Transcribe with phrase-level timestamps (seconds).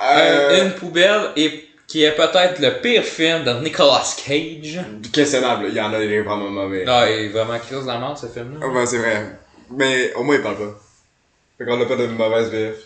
[0.00, 4.78] Euh, Une poubelle et qui est peut-être le pire film de Nicolas Cage.
[5.12, 6.84] Questionnable, il y en a des vraiment mauvais.
[6.84, 8.60] Non, il est vraiment crise dans la merde, ce film-là.
[8.62, 9.26] Ah, ben, c'est vrai.
[9.70, 10.78] Mais au moins, il parle pas.
[11.56, 12.76] Fait qu'on a pas de mauvaise VF.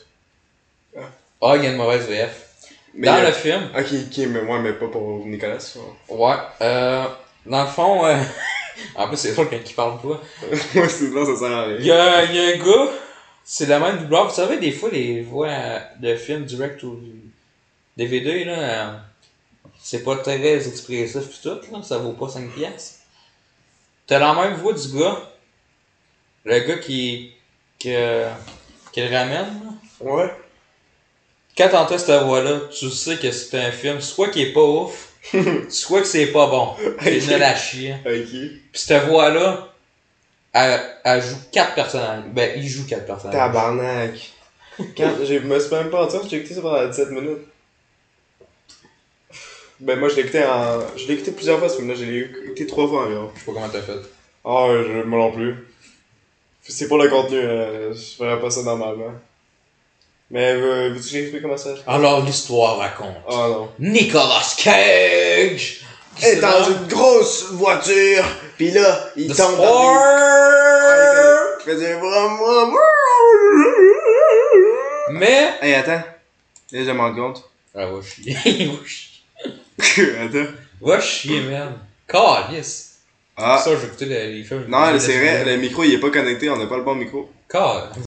[1.43, 2.47] Ah, il y a une mauvaise VF.
[2.95, 5.59] Mais dans il a- le film, Ok, ok, mais moi, mais pas pour Nicolas.
[6.09, 7.05] ouais, euh,
[7.47, 8.15] dans le fond, euh,
[8.95, 10.21] en plus, c'est drôle quand il parle pas.
[10.75, 11.87] Moi, sinon, ça sert à Il rien.
[11.87, 12.91] y a, il y a un gars,
[13.45, 14.29] c'est le même doubleur.
[14.29, 15.51] Vous savez, des fois, les voix
[16.01, 16.99] de films direct ou
[17.97, 18.93] DVD, là, euh,
[19.81, 23.01] c'est pas très expressif pis tout, là, ça vaut pas 5 piastres.
[24.07, 25.31] T'as la même voix du gars,
[26.45, 27.33] le gars qui,
[27.79, 27.95] qui,
[28.93, 29.73] qui le ramène, là.
[30.01, 30.31] Ouais.
[31.57, 35.11] Quand t'entends cette voix-là, tu sais que c'est un film, soit qui est pas ouf,
[35.69, 36.75] soit que c'est pas bon.
[37.03, 37.29] C'est Ok.
[37.29, 37.95] nul à chier.
[38.07, 38.31] Ok.
[38.73, 39.72] Pis cette voix-là,
[40.53, 42.25] elle, elle joue quatre personnages.
[42.33, 43.37] Ben, il joue quatre personnages.
[43.37, 44.33] Tabarnak.
[44.97, 47.47] Quand, je me suis même pas entendu, j'ai écouté ça pendant 17 minutes.
[49.81, 50.81] Ben, moi, je l'ai écouté en.
[50.97, 51.95] Je l'ai écouté plusieurs fois, ce film-là.
[51.95, 53.31] Je l'ai écouté trois fois environ.
[53.35, 53.99] Je sais pas comment t'as fait.
[54.45, 55.57] Ah, je, moi non plus.
[56.63, 59.13] C'est pour le contenu, euh, je ferais pas ça normalement.
[60.31, 61.75] Mais, euh, veux-tu que j'explique comment ça?
[61.87, 63.17] Alors l'histoire raconte.
[63.29, 63.69] Ah non.
[63.79, 65.83] Nicolas Cage!
[66.23, 68.25] est dans une grosse voiture,
[68.71, 70.33] là, il de tombe dans.
[75.11, 75.55] Mais...
[75.61, 76.03] Hey, attends.
[76.73, 77.51] Là, je me rends compte.
[77.75, 78.35] Ah, va chier.
[78.45, 80.19] va chier.
[80.19, 80.53] attends.
[80.81, 81.43] Va chier.
[82.09, 83.01] Calice.
[83.37, 83.61] Ah.
[83.63, 84.67] Ça, j'ai écouté les, les films.
[84.69, 87.31] Non, c'est vrai, le micro, il est pas connecté, on a pas le bon micro.
[87.49, 88.05] Calice.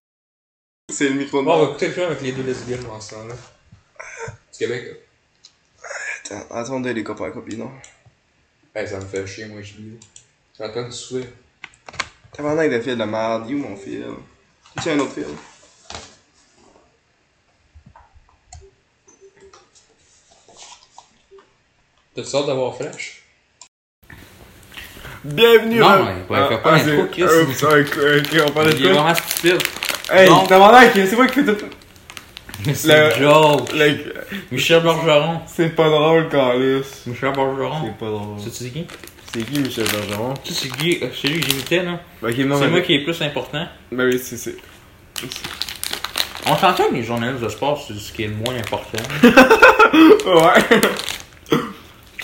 [0.92, 3.16] C'est le micro de on va écouter le film avec les deux lesbiennes en ce
[3.16, 3.34] temps-là.
[3.34, 5.02] Du Québec.
[6.24, 7.72] Attends, attendez les copains et copines, non?
[8.74, 9.98] Hey, ça me fait chier, moi, je dis.
[10.58, 11.34] J'entends du souhait.
[12.32, 14.06] Tabarnak de fil de merde, où mon fil?
[14.82, 15.26] Tu un autre fil?
[22.16, 23.24] T'as hâte d'avoir Flash?
[25.24, 27.24] Bienvenue Non, à- mais il faut pas Ah, l'intro, Chris.
[27.24, 29.02] ok, on parlait Il est de quoi?
[29.02, 29.58] vraiment stupide.
[30.12, 30.46] Hey, Non.
[30.46, 31.66] tabarnak, c'est moi qui fais tout...
[32.66, 32.88] Mais c'est
[33.20, 33.78] Le-.
[33.78, 34.14] Le-
[34.52, 35.42] Michel Bergeron.
[35.48, 36.84] C'est pas drôle, Carlis.
[37.08, 37.82] Michel Bergeron.
[37.86, 38.40] C'est pas drôle.
[38.40, 38.88] C'est tu qui?
[39.38, 40.34] C'est qui Michel Bergeron?
[40.46, 41.00] Tu sais, c'est qui?
[41.04, 42.00] euh, C'est lui que j'imitais, là.
[42.24, 43.68] Ok, non, C'est mais- moi qui est plus important.
[43.92, 44.38] Ben oui, c'est...
[44.38, 44.56] c'est-
[46.46, 48.98] On s'entend que les journalistes de sport, c'est ce qui est le moins important.
[50.26, 50.80] Ouais.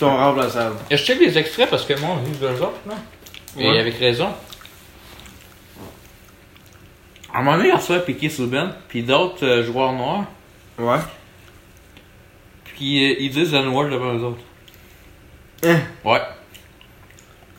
[0.00, 0.76] Remplaçables.
[0.90, 2.94] Et je check les extraits parce que moi, on rit d'eux autres, là.
[3.56, 4.28] Et avec raison.
[7.32, 10.24] À un moment donné, il reçoit Piqué Souben, puis d'autres euh, joueurs noirs,
[10.78, 10.98] Ouais.
[12.64, 14.42] puis euh, ils disent le noir devant eux autres.
[15.64, 15.78] Hein?
[16.04, 16.20] Ouais.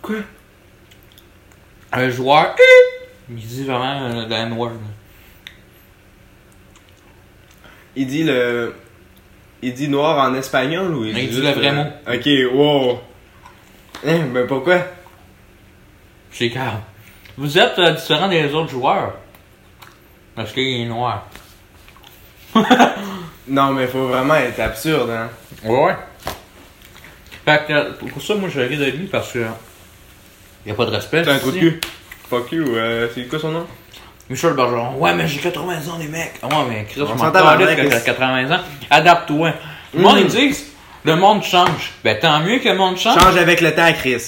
[0.03, 0.17] Quoi?
[1.91, 2.55] Un joueur,
[3.29, 4.71] il dit vraiment euh, le noir.
[7.95, 8.75] Il dit le...
[9.61, 11.89] Il dit noir en espagnol ou il Il dit le vrai euh, mot.
[12.07, 12.99] Ok, wow.
[14.05, 14.79] Hein, ben pourquoi?
[16.31, 16.81] C'est calme.
[17.37, 19.15] Vous êtes euh, différent des autres joueurs.
[20.35, 21.27] Parce qu'il est noir.
[23.47, 25.29] Non, mais faut vraiment être absurde, hein.
[25.65, 25.95] Ouais.
[27.43, 29.45] Fait que, euh, pour ça, moi, je ris de lui parce que.
[30.65, 31.23] Y a pas de respect.
[31.23, 31.81] C'est un trou de cul.
[32.29, 33.65] Fuck you, euh, c'est quoi son nom?
[34.29, 34.95] Michel Bergeron.
[34.97, 36.33] Ouais, mais j'ai 80 ans, les mecs.
[36.41, 38.59] Ah ouais, mais Chris, On je m'en s'entend, calisse mec, que t'as c'est- 80 ans.
[38.89, 39.51] Adapte-toi.
[39.93, 40.19] Le monde, Mm.
[40.21, 40.65] ils disent,
[41.03, 41.91] le monde change.
[42.03, 43.19] Ben, tant mieux que le monde change.
[43.21, 44.21] Change avec le temps, Chris.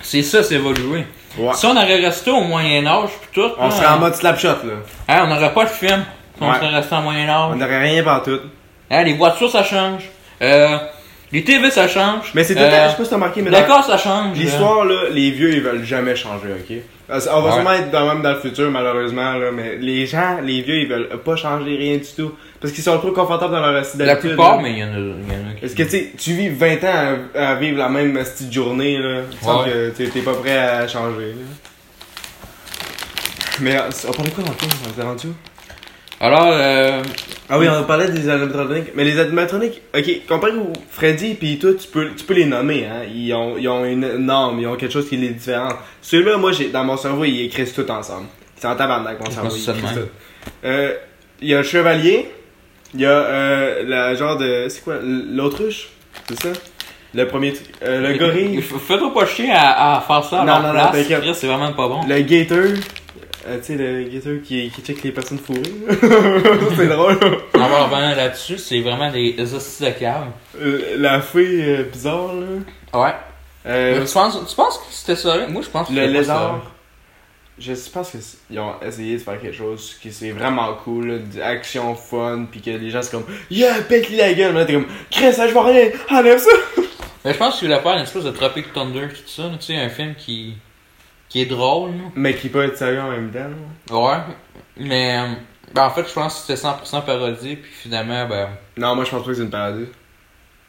[0.00, 1.04] C'est ça, c'est évoluer.
[1.36, 1.52] Ouais.
[1.54, 3.50] Si on aurait resté au Moyen-Âge, pis tout.
[3.58, 4.74] On là, serait en mode slapshot, là.
[5.08, 6.04] hein, on n'aurait pas de film.
[6.36, 7.56] Si on serait resté en On Moyen-Âge.
[7.56, 8.38] n'aurait rien partout.
[8.90, 10.02] Hein, les voitures, ça change.
[10.40, 10.78] Euh,
[11.32, 12.30] les TV, ça change.
[12.34, 14.36] Mais c'est tout Euh, je sais pas si t'as remarqué, mais D'accord, ça change.
[14.38, 16.76] l'histoire, là, les vieux, ils veulent jamais changer, ok?
[17.10, 17.52] On va Ouais.
[17.52, 20.88] sûrement être dans, même dans le futur, malheureusement, là, mais les gens, les vieux, ils
[20.88, 22.32] veulent pas changer rien du tout.
[22.60, 24.30] Parce qu'ils sont trop confortables dans leur style La d'habitude.
[24.30, 24.62] plupart, là.
[24.62, 25.64] mais il y en a, y en a qui.
[25.64, 28.98] Est-ce que tu sais, tu vis 20 ans à, à vivre la même petite journée,
[28.98, 29.20] là?
[29.30, 29.92] Tu Ouais.
[29.96, 31.44] que t'es- pas prêt à changer, là.
[33.60, 34.70] Mais euh, on parlait quoi dans le film?
[34.90, 35.28] On s'est rendu?
[36.20, 37.02] Alors, euh,
[37.48, 38.88] Ah oui, on parlait des animatroniques.
[38.94, 42.86] Mais les animatroniques, ok, comparé au Freddy pis tout, tu peux, tu peux les nommer,
[42.86, 43.02] hein.
[43.14, 45.76] Ils ont, ils ont une norme, ils ont quelque chose qui les différente.
[46.02, 48.26] Ceux-là, moi, j'ai, dans mon cerveau, ils écrivent tout ensemble.
[48.56, 50.08] C'est en tabarnak, mon cerveau, ils écrivent.
[50.64, 50.94] Euh,
[51.40, 52.28] il y a le chevalier,
[52.94, 55.90] il y a, euh, la genre de, c'est quoi, l'autruche?
[56.28, 56.48] C'est ça?
[57.14, 57.66] Le premier, truc.
[57.84, 61.34] euh, le gorille, Fais-toi pas chier à, à faire ça à Non, leur non, non,
[61.34, 62.00] C'est vraiment pas bon.
[62.06, 62.76] le gator,
[63.46, 65.60] euh, tu sais, le gator qui, qui check les personnes fourrées.
[66.76, 67.18] c'est drôle.
[67.54, 70.26] On va revenir là-dessus, c'est vraiment des hosties de cave.
[70.60, 73.00] Euh, la fée euh, bizarre, là.
[73.00, 73.14] Ouais.
[73.66, 75.46] Euh, tu, penses, tu penses que c'était ça?
[75.48, 76.62] Moi, je pense que Le c'était pas lézard.
[77.58, 78.10] Je pense
[78.46, 82.60] qu'ils ont essayé de faire quelque chose qui c'est vraiment cool, là, d'action fun, puis
[82.60, 85.48] que les gens c'est comme Yeah, pète la gueule, mais là t'es comme Chris, ça
[85.48, 86.50] je vois rien, enlève ça!
[87.24, 89.76] Mais je pense qu'il voulait faire une espèce de Tropic Thunder, tout ça, tu sais,
[89.76, 90.54] un film qui,
[91.28, 91.92] qui est drôle.
[92.14, 93.96] Mais qui peut être sérieux en même temps.
[93.96, 94.18] Ouais,
[94.78, 95.18] mais
[95.74, 98.48] ben, en fait, je pense que c'était 100% parodie, puis finalement, ben.
[98.76, 99.86] Non, moi je pense pas que c'est une parodie.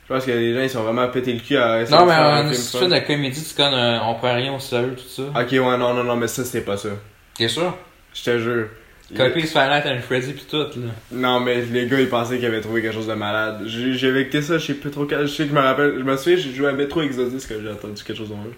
[0.07, 2.09] Je pense que les gens ils sont vraiment pété le cul à essayer Non, de
[2.09, 5.21] mais un film de comédie, tu connais, euh, on prend rien au sérieux, tout ça.
[5.39, 6.89] Ok, ouais, non, non, non, mais ça c'était pas ça.
[7.35, 7.77] T'es sûr?
[8.13, 8.67] Je te jure.
[9.15, 10.91] Copy Nights at Freddy, pis tout, là.
[11.11, 13.63] Non, mais les gars, ils pensaient qu'ils avaient trouvé quelque chose de malade.
[13.65, 15.07] J'ai écouté ça, je sais plus trop.
[15.09, 15.95] Je sais que je me rappelle.
[15.97, 18.53] Je me souviens, j'ai joué à Metro Exodus quand j'ai entendu quelque chose dans eux.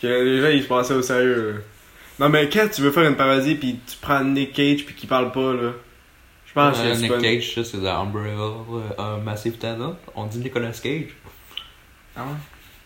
[0.00, 1.52] Que les gens, ils se pensaient au sérieux.
[1.52, 2.26] là.
[2.26, 5.08] Non, mais quand tu veux faire une parodie pis tu prends Nick Cage pis qu'il
[5.08, 5.72] parle pas, là.
[6.46, 8.52] Je pense que Euh, c'est Nick pas Cage, ça, c'est de Umbrella
[8.98, 9.96] euh, Massive Talent.
[10.14, 11.04] On dit Nicolas Cage.
[12.16, 12.22] Ah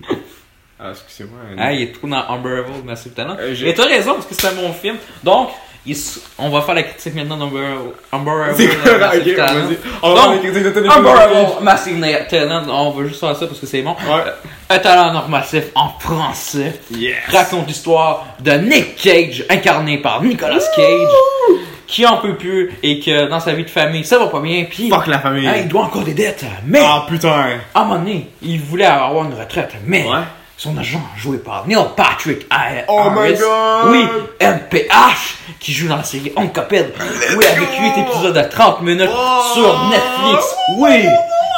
[0.08, 0.16] ouais?
[0.78, 1.38] Ah, excusez-moi.
[1.56, 3.36] Ah, il est trop dans Umbrella Massive Talent.
[3.38, 4.96] Euh, Et t'as raison, parce que c'est un bon film.
[5.22, 5.50] Donc,
[5.86, 7.76] il s- on va faire la critique maintenant d'Umbrella
[8.12, 9.68] Umbrella C'est quoi, là, Massive ok, Talent.
[10.02, 13.90] On va Massive Talent, on va juste faire ça parce que c'est bon.
[13.92, 14.22] Ouais.
[14.70, 17.16] Un talent normatif en français Yes.
[17.30, 23.28] raconte l'histoire de Nick Cage, incarné par Nicolas Cage, qui en peut plus et que
[23.28, 25.46] dans sa vie de famille, ça va pas bien, puis Fuck la famille.
[25.46, 26.44] hein, il doit encore des dettes.
[26.64, 27.58] Mais, Ah, putain.
[27.74, 30.16] à un moment donné, il voulait avoir une retraite, mais Ouais.
[30.56, 33.90] Son agent, joué par Neil Patrick Harris, Oh my God.
[33.90, 34.06] oui,
[34.40, 36.94] NPH, qui joue dans la série Oncoped,
[37.36, 39.40] oui, avec 8 épisodes de 30 minutes Oh.
[39.54, 41.06] sur Netflix, oui,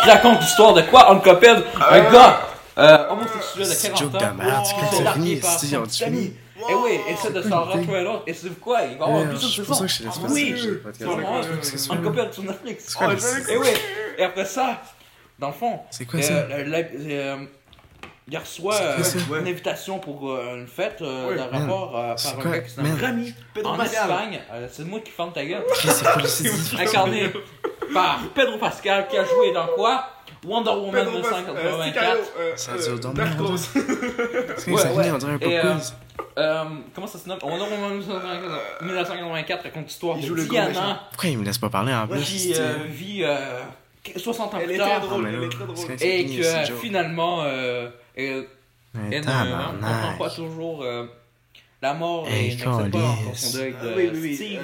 [0.03, 2.41] qui raconte l'histoire de quoi, Oncoped, un gars
[2.79, 5.41] euh, homosexuel de C'est 40 joke ans, de merde, c'est s'est c'est largué fini,
[5.89, 6.33] c'est- fini.
[6.69, 9.35] Et oui, essaie de s'en retrouver l'autre, et c'est quoi, il va avoir Euh, plus
[9.37, 10.11] de je suis pas saisons.
[10.25, 10.55] Ah oui,
[11.63, 11.91] c'est?
[11.93, 12.85] Oncoped sur Netflix.
[12.89, 13.69] C'est quoi, Oh, Et oui,
[14.19, 14.81] et après ça,
[15.39, 16.33] dans le fond, C'est quoi euh, ça?
[18.29, 21.37] Il reçoit C'est euh, une invitation pour euh, une fête euh, Ouais.
[21.37, 22.93] de rapport euh, C'est par un gars qui s'appelle.
[23.01, 24.11] Rami Pedro en Pascal.
[24.11, 24.41] Espagne.
[24.53, 25.63] Euh, c'est moi qui ferme ta gueule.
[26.27, 26.51] C'est.
[26.81, 27.31] Incarné
[27.95, 30.07] par Pedro Pascal qui a joué dans quoi?
[30.45, 31.85] Wonder Woman Pedro Pascal, euh, 1984.
[31.87, 35.11] Sicario, euh, Ça dure dans que Ouais, ça ouais.
[35.13, 35.61] On dirait un Et,
[36.39, 36.65] euh,
[36.95, 37.39] comment ça se nomme?
[37.43, 38.03] Wonder Woman
[38.83, 40.45] 1984 raconte l'histoire de.
[40.45, 42.21] Diana Pourquoi il me laisse pas parler en plus?
[42.23, 43.37] qui c'est- vit euh,
[44.17, 45.03] 60 ans plus est tard.
[45.75, 47.43] c'est c'est Et que c'est finalement,
[48.19, 48.43] euh,
[48.95, 50.19] comprend tabarnak.
[50.19, 51.07] pas toujours euh,
[51.83, 54.35] la mort Hey, pas de Ah, oui, oui.
[54.35, 54.61] Steve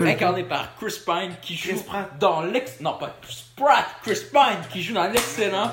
[0.00, 2.18] Euh, incarné par Chris Pine qui joue Chris Pratt.
[2.18, 2.80] dans l'ex...
[2.80, 5.70] Non, pas Chris Pratt, Chris Pine qui joue dans l'excellent...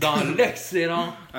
[0.00, 1.14] Dans l'excellent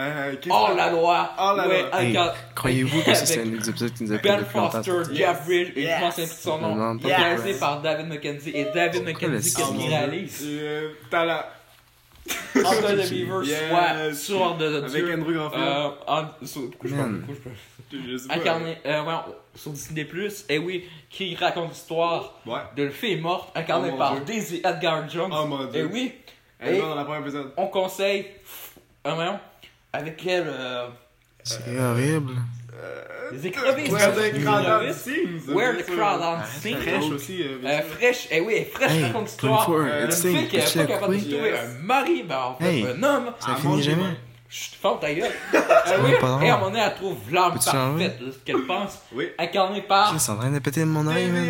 [0.50, 1.31] Hors que- la loi.
[1.38, 2.01] Hors la ouais, loi.
[2.01, 4.45] Hey, incar- Croyez-vous que ça, c'est un des épisodes qui nous a pris Ben?
[4.45, 4.92] Foster.
[5.12, 8.51] Jeff Bridge, et je pense que c'est son nom, réalisé par David McKenzie.
[8.54, 9.65] Et David McKenzie, style?
[9.89, 11.42] réalise Euh, Talent.
[12.56, 14.24] Under the Beaver, Yes.
[14.25, 15.14] soit de Avec Dieu.
[15.14, 15.64] Andrew Garfield.
[15.64, 17.20] Euh, en- sur- pourquoi je parle- Man.
[17.25, 18.34] pourquoi je parle- Je sais pas.
[18.36, 19.14] Incarné, euh, ouais,
[19.56, 20.08] sur Disney+,
[20.50, 22.60] et oui, qui raconte l'histoire Ouais.
[22.75, 24.24] d'une fille morte, incarnée Oh par Dieu.
[24.25, 25.31] Daisy Edgar Jones.
[25.34, 25.81] Oh mon dieu.
[25.81, 26.14] Et oui,
[26.60, 27.52] Elle est Et- dans la première épisode.
[27.58, 28.25] on conseille,
[29.06, 29.31] euh,
[29.92, 30.88] avec elle, euh,
[31.44, 32.34] C'est horrible.
[33.31, 33.90] Les écrevisses.
[33.92, 34.96] Where les the crowd écrevisses.
[35.04, 35.48] sings.
[35.54, 36.78] Where the crowd on Arrête sings.
[36.78, 37.42] Fraîche aussi.
[37.44, 40.74] euh, Euh, fraîche, eh oui, fraîche raconte l'histoire 24, d'une it's fille qui est it's
[40.75, 43.25] pas capable de trouver un mari, ben en fait, un homme.
[43.40, 44.04] Ça Ah, finit jamais.
[44.56, 45.32] Chut, ferme ta gueule.
[45.86, 46.12] Euh, oui,
[46.46, 49.28] et à un moment donné, elle trouve l'âme parfaite de ce qu'elle pense, Oui.
[49.38, 51.46] incarnée par, c'est en train de péter mon oreille, man.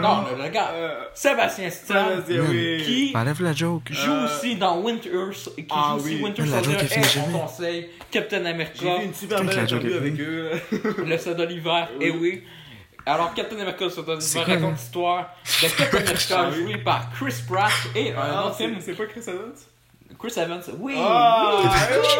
[0.00, 2.82] Non, le, gars, Euh, Sébastien ça, Stan, oui.
[2.84, 3.88] qui Enlève la joke.
[3.90, 5.08] joue Euh, aussi dans Winter,
[5.56, 6.22] qui ah joue aussi oui.
[6.22, 7.38] Winter Soldier et on jamais.
[7.38, 10.50] conseille Captain America, J'ai vu une super belle la joke interview est avec eux.
[11.06, 12.44] le soldat d'hiver, et oui.
[13.06, 18.16] Alors, Captain America, quoi, raconte l'histoire de Captain America joué par Chris Pratt et un
[18.20, 19.54] Ah, autre c'est film, c'est pas Chris Evans?
[20.20, 20.60] Chris Evans.
[20.78, 21.68] Oui, Ah, oui.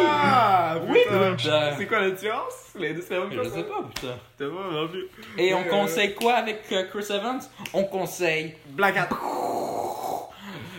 [0.08, 1.36] ah, Oui, putain.
[1.36, 1.70] putain.
[1.76, 2.54] C'est quoi la différence?
[2.78, 3.52] Les deux, c'est la même Je chose.
[3.52, 4.14] sais pas, putain.
[4.38, 5.08] T'as pas non plus.
[5.36, 7.40] Et on Euh, conseille quoi avec euh, Chris Evans?
[7.74, 9.08] On conseille Black Hat.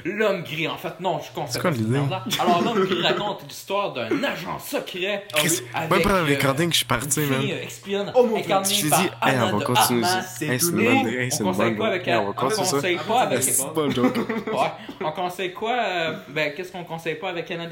[0.05, 0.67] L'homme gris.
[0.67, 2.39] En fait, non, je conseille C'est quoi pas cette.
[2.39, 6.71] Alors, l'homme gris raconte l'histoire d'un agent secret Chris, avec même pendant le euh, recording,
[6.71, 7.41] je suis parti, man.
[7.53, 8.45] euh, espionne Oh mon Dieu.
[8.45, 10.05] incarnée Je t'ai par dit, hey, on va continuer.
[10.05, 12.17] Hey, c'est une on conseille quoi avec elle?
[12.17, 13.43] on conseille pas avec.
[13.43, 14.71] Ouais.
[15.03, 17.67] On conseille quoi euh, Ben, qu'est-ce qu'on conseille pas avec Anna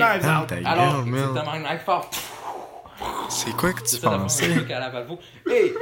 [0.00, 0.48] Ah, Out.
[0.48, 2.04] ta Alors, exactement, Knife Out.
[3.28, 3.96] C'est quoi que tu
[5.02, 5.18] vous.
[5.50, 5.72] Et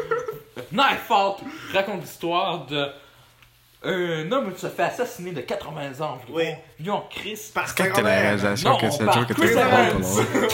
[0.72, 1.36] Knife Out
[1.72, 2.86] raconte l'histoire de
[3.86, 6.18] un homme qui se fait assassiner de 80 ans.
[6.30, 6.44] Oui.
[6.80, 7.50] Lui en crise.
[7.54, 10.02] Par C'est quand t'as la réalisation que on c'est joke que Evans.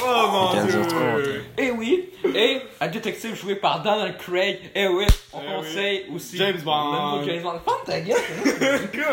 [0.06, 0.76] Oh mon dieu.
[0.78, 1.20] heures trente.
[1.58, 4.58] Et oui, et un détective joué par Donald Craig.
[4.74, 7.20] Et oui, on Eh conseille aussi James Bond.
[7.20, 7.60] le James Bond.
[7.64, 8.16] Ferme ta gueule.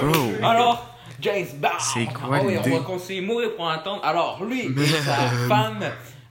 [0.01, 0.43] hein.
[0.43, 0.85] Alors,
[1.21, 1.69] James Bond.
[1.79, 4.01] C'est quoi Ah oui, on va conseiller mourir pour entendre.
[4.03, 5.15] Alors, lui et sa
[5.47, 5.83] femme,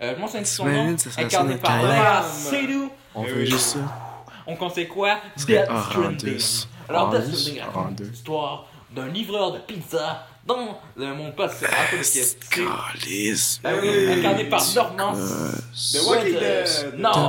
[0.02, 2.22] euh, moi c'est son nom, incarné par Léa.
[2.22, 2.90] Seydoux.
[3.14, 3.46] On Eh oui.
[3.46, 3.78] juste ça.
[4.46, 5.16] On conseille quoi?
[5.46, 5.66] Death.
[5.90, 6.38] Stranding.
[6.88, 7.10] Alors,
[7.60, 8.04] raconte Horrendous.
[8.04, 12.38] l'histoire d'un livreur de pizza dans le monde post apocalyptique.
[12.50, 13.60] Calice.
[13.62, 14.12] Ah oui.
[14.12, 16.34] Incarné par Norman The Walking.
[16.96, 17.28] Non, T'as non,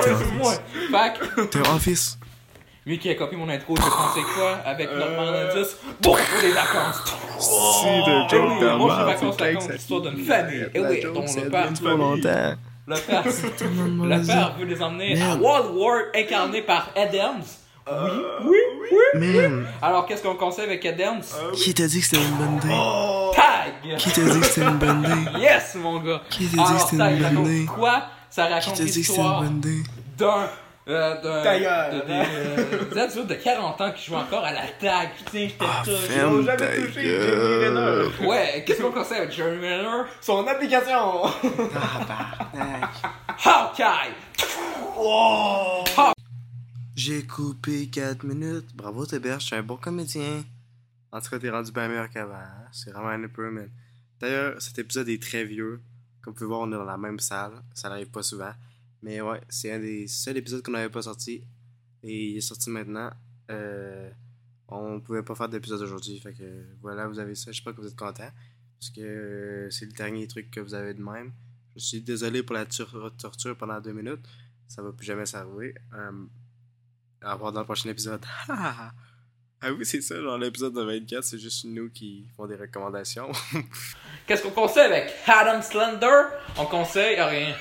[0.00, 2.18] T'as T'es Office.
[2.86, 4.98] lui qui a copié mon intro, je pensais quoi avec Euh.
[4.98, 5.70] Norman Reedus?
[6.00, 7.02] Bon, pour les vacances.
[7.38, 10.66] Si Oh, de eh joke oui, de moi, je vacances que l'histoire d'une famille.
[10.72, 11.12] Eh La oui, le
[11.96, 12.54] longtemps.
[12.86, 15.40] Le père, Tout le monde le m'a père veut les emmener à Merde.
[15.42, 17.42] Wildward incarné par Adams.
[18.44, 18.58] Oui,
[19.14, 21.22] Man, Alors, qu'est-ce qu'on conseille avec Adams?
[21.54, 22.68] Qui t'a dit que c'était une bonne idée?
[22.72, 23.30] Oh!
[23.34, 25.38] Tag Qui t'a dit que c'était une bonne idée?
[25.40, 27.66] Yes, mon gars Qui t'a dit que c'était Tag une bonne idée?
[27.66, 28.02] quoi?
[28.30, 29.44] Ça raconte l'histoire
[30.18, 30.48] d'un...
[30.88, 32.02] Euh, de- hein?
[32.06, 35.08] des, euh, des adultes de 40 ans qui jouent encore à la tag.
[35.16, 36.42] Putain, j'étais Ah, tout...
[36.44, 37.02] jamais touché.
[37.02, 38.26] Jeremy Renner.
[38.26, 40.02] Ouais, qu'est-ce qu'on conseille avec Jeremy Renner?
[40.20, 41.24] Son application!
[43.44, 44.14] Hawkeye
[44.98, 45.84] Oh!
[46.94, 48.68] J'ai coupé 4 minutes.
[48.74, 50.42] Bravo, Tébert, je suis un bon comédien.
[51.12, 52.34] En tout cas, t'es rendu bien meilleur qu'avant.
[52.34, 52.64] hein.
[52.72, 53.66] C'est vraiment un improvement.
[54.20, 55.80] D'ailleurs, cet épisode est très vieux.
[56.22, 57.52] Comme vous pouvez voir, on est dans la même salle.
[57.74, 58.52] Ça n'arrive pas souvent.
[59.06, 61.44] Mais ouais, c'est un des seuls épisodes qu'on n'avait pas sorti.
[62.02, 63.12] Et il est sorti maintenant.
[63.52, 64.10] Euh,
[64.66, 66.18] on pouvait pas faire d'épisode aujourd'hui.
[66.18, 67.52] Fait que voilà, vous avez ça.
[67.52, 68.32] J'espère que vous êtes contents.
[68.80, 71.30] Parce que euh, c'est le dernier truc que vous avez de même.
[71.76, 74.26] Je suis désolé pour la tur- torture pendant deux minutes.
[74.66, 75.76] Ça va plus jamais s'arriver.
[75.94, 76.24] Euh,
[77.20, 78.24] à voir dans le prochain épisode.
[78.48, 78.92] ah
[79.70, 83.30] oui, c'est ça, genre l'épisode de 24, c'est juste nous qui font des recommandations.
[84.26, 85.12] Qu'est-ce qu'on conseille avec?
[85.28, 86.22] Adam Slender?
[86.58, 87.54] On conseille rien.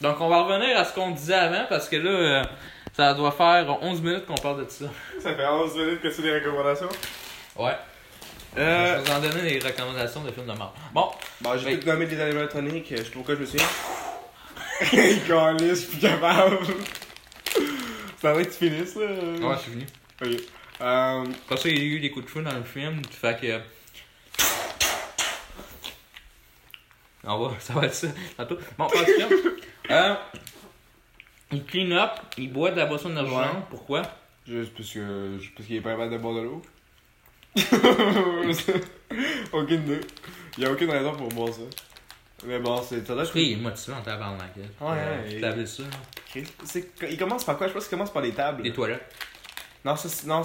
[0.00, 2.44] Donc, on va revenir à ce qu'on disait avant parce que là, euh,
[2.94, 4.84] ça doit faire 11 minutes qu'on parle de ça.
[5.20, 6.88] Ça fait 11 minutes que c'est des recommandations?
[7.56, 7.76] Ouais.
[8.58, 10.74] Euh, Je vais vous en donner des recommandations de films de mort.
[10.92, 11.10] Bon,
[11.40, 11.80] bon, j'ai Oui.
[11.80, 13.66] tout nommé des animatroniques, je sais pas pourquoi je me souviens.
[15.26, 16.58] Calisse, je suis plus capable.
[18.20, 19.06] C'est vrai que tu finisses là.
[19.06, 19.86] ouais, c'est fini.
[20.22, 20.40] Ok.
[20.82, 23.60] Euh, Parce qu'il y a eu des coups de feu dans le film, fait que.
[27.24, 28.58] On va, ça va être ça, tantôt.
[28.78, 29.28] Bon, pas de film.
[29.90, 30.14] Euh,
[31.52, 33.40] il clean up, il boit de la boisson énergisante.
[33.54, 33.62] Ouais.
[33.70, 34.02] Pourquoi?
[34.46, 35.38] Juste parce que.
[35.40, 36.62] juste parce qu'il est pas capable de boire de l'eau.
[39.52, 40.00] aucune idée.
[40.58, 41.62] Il y a aucune raison pour boire ça.
[42.46, 43.06] Mais bon, c'est.
[43.06, 44.50] Ça doit qu'il est motivé en tabarnak.
[44.56, 44.62] là.
[44.80, 45.82] Ouais, ouais, Euh, il- T'as vu ça?
[46.64, 47.66] C'est- Il commence par quoi?
[47.68, 48.62] Je pense qu'il commence par les tables.
[48.62, 49.10] Les toilettes.
[49.84, 50.42] Non, ça, c'est- non.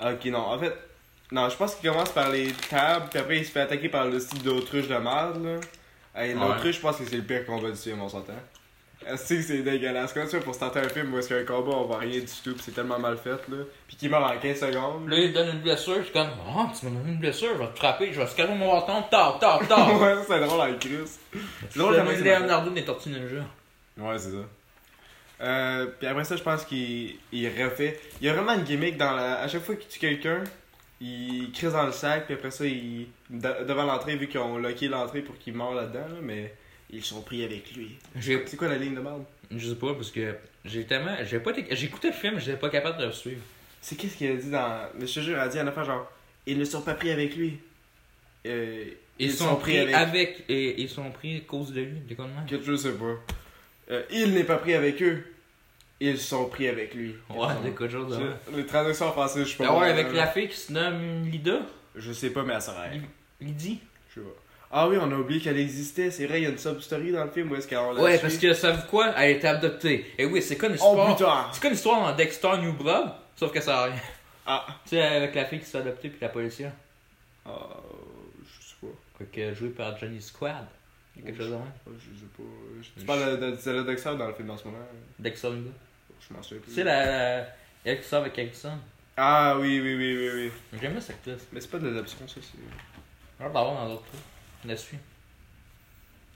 [0.00, 0.38] Ok, non.
[0.40, 0.74] En fait,
[1.30, 4.06] non, je pense qu'il commence par les tables, puis après il se fait attaquer par
[4.06, 5.60] le style d'autruche de merde, là.
[6.14, 6.40] Hey, Ouais.
[6.40, 8.34] L'autruche, je pense que c'est le pire combat du film, on s'entend.
[9.06, 10.12] Est-ce que c'est dégueulasse?
[10.12, 11.84] Comment tu fais pour starter un film où est-ce qu'il y a un combat, on
[11.86, 13.64] voit rien du tout, puis c'est tellement mal fait, là.
[13.88, 15.08] Puis qu'il meurt en 15 secondes?
[15.08, 17.58] Là, il donne une blessure, je suis comme, oh, tu m'as donné une blessure, je
[17.58, 20.00] vais te frapper, je vais scaler mon bâton, tard, tard, tard.
[20.00, 21.18] ouais, ça, c'est drôle avec Chris.
[21.70, 23.44] C'est drôle c'est Leonardo des Tortues Ninja.
[23.98, 24.36] Ouais, c'est ça.
[25.40, 27.98] Euh, puis après ça, je pense qu'il il refait.
[28.20, 29.40] Il y a vraiment une gimmick dans la.
[29.40, 30.44] À chaque fois qu'il tue quelqu'un,
[31.00, 33.08] il crise dans le sac, puis après ça, il.
[33.32, 36.54] De- devant l'entrée, vu qu'ils ont locké l'entrée pour qu'il meure là-dedans, là, mais
[36.90, 37.96] ils sont pris avec lui.
[38.20, 39.24] C'est quoi la ligne de merde?
[39.50, 40.34] Je sais pas, parce que
[40.64, 43.42] j'ai tellement, j'ai pas été, j'ai écouté le film, j'étais pas capable de le suivre.
[43.80, 44.88] C'est qu'est-ce qu'il a dit dans.
[44.98, 46.10] Mais je te jure, il a dit en affaire genre.
[46.46, 47.58] Ils ne sont pas pris avec lui.
[48.46, 48.84] Euh,
[49.18, 50.44] Ils, sont, pris avec...
[50.48, 52.16] et ils sont pris à cause de lui, des.
[52.48, 53.14] Quelque chose, je sais pas.
[53.90, 55.22] Euh, il n'est pas pris avec eux.
[56.00, 57.14] Ils sont pris avec lui.
[57.30, 58.20] Ouais, des quelque chose
[58.52, 61.24] Les traductions en français, je suis pas Ah ouais, avec la fille qui se nomme
[61.28, 61.60] Lida,
[61.94, 63.00] Je sais pas, mais elle s'arrête.
[63.42, 63.80] Lydie?
[64.10, 64.32] Je sais pas.
[64.74, 66.10] Ah oui, on a oublié qu'elle existait.
[66.10, 68.12] C'est vrai, il y a une sub-story dans le film où est-ce qu'elle l'a Ouais,
[68.14, 68.22] tuée.
[68.22, 69.08] parce que savez-vous quoi?
[69.10, 70.06] Elle a été adoptée.
[70.16, 71.16] Et oui, c'est comme Oh l'histoire.
[71.16, 71.46] putain!
[71.52, 73.96] c'est comme l'histoire dans Dexter New Blood, sauf que ça a rien.
[74.46, 74.66] Ah.
[74.84, 76.72] Tu sais, avec la fille qui se fait adopter puis la policière.
[77.44, 77.50] Ah,
[78.44, 78.86] je sais pas.
[79.18, 80.66] Fait que joué par Johnny Squad.
[81.16, 81.62] Il y a quelque chose de même.
[81.86, 83.00] Ah, Je sais pas.
[83.00, 84.78] Tu parles de, de, de la Dexter dans le film en ce moment.
[85.18, 85.72] Dexter New Blood.
[86.28, 86.70] Je m'en souviens plus.
[86.70, 87.04] Tu sais, la,
[87.40, 87.46] la...
[87.84, 88.78] Elle qui sort avec Erickson.
[89.18, 90.30] Ah oui, oui, oui, oui,
[90.72, 90.78] oui.
[90.80, 91.46] J'aime bien cette actrice.
[91.52, 92.36] Mais c'est pas de l'adoption, ça.
[92.40, 92.58] c'est...
[93.42, 94.20] J'ai hâte d'avoir dans d'autres trucs.
[94.64, 94.98] La suis.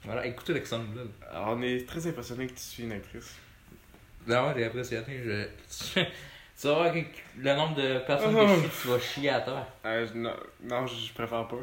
[0.03, 0.53] Voilà, écoutez
[0.91, 1.09] Blood.
[1.31, 3.33] Alors, on est très impressionné que tu suis une actrice.
[4.27, 5.05] Non, ouais, t'es impressionné.
[5.23, 5.47] Je...
[5.95, 6.99] tu vas voir que
[7.37, 8.45] le nombre de personnes Oh.
[8.45, 9.65] qui chient, tu vas chier à terre.
[9.85, 11.57] Euh, je- non, non, je je préfère pas.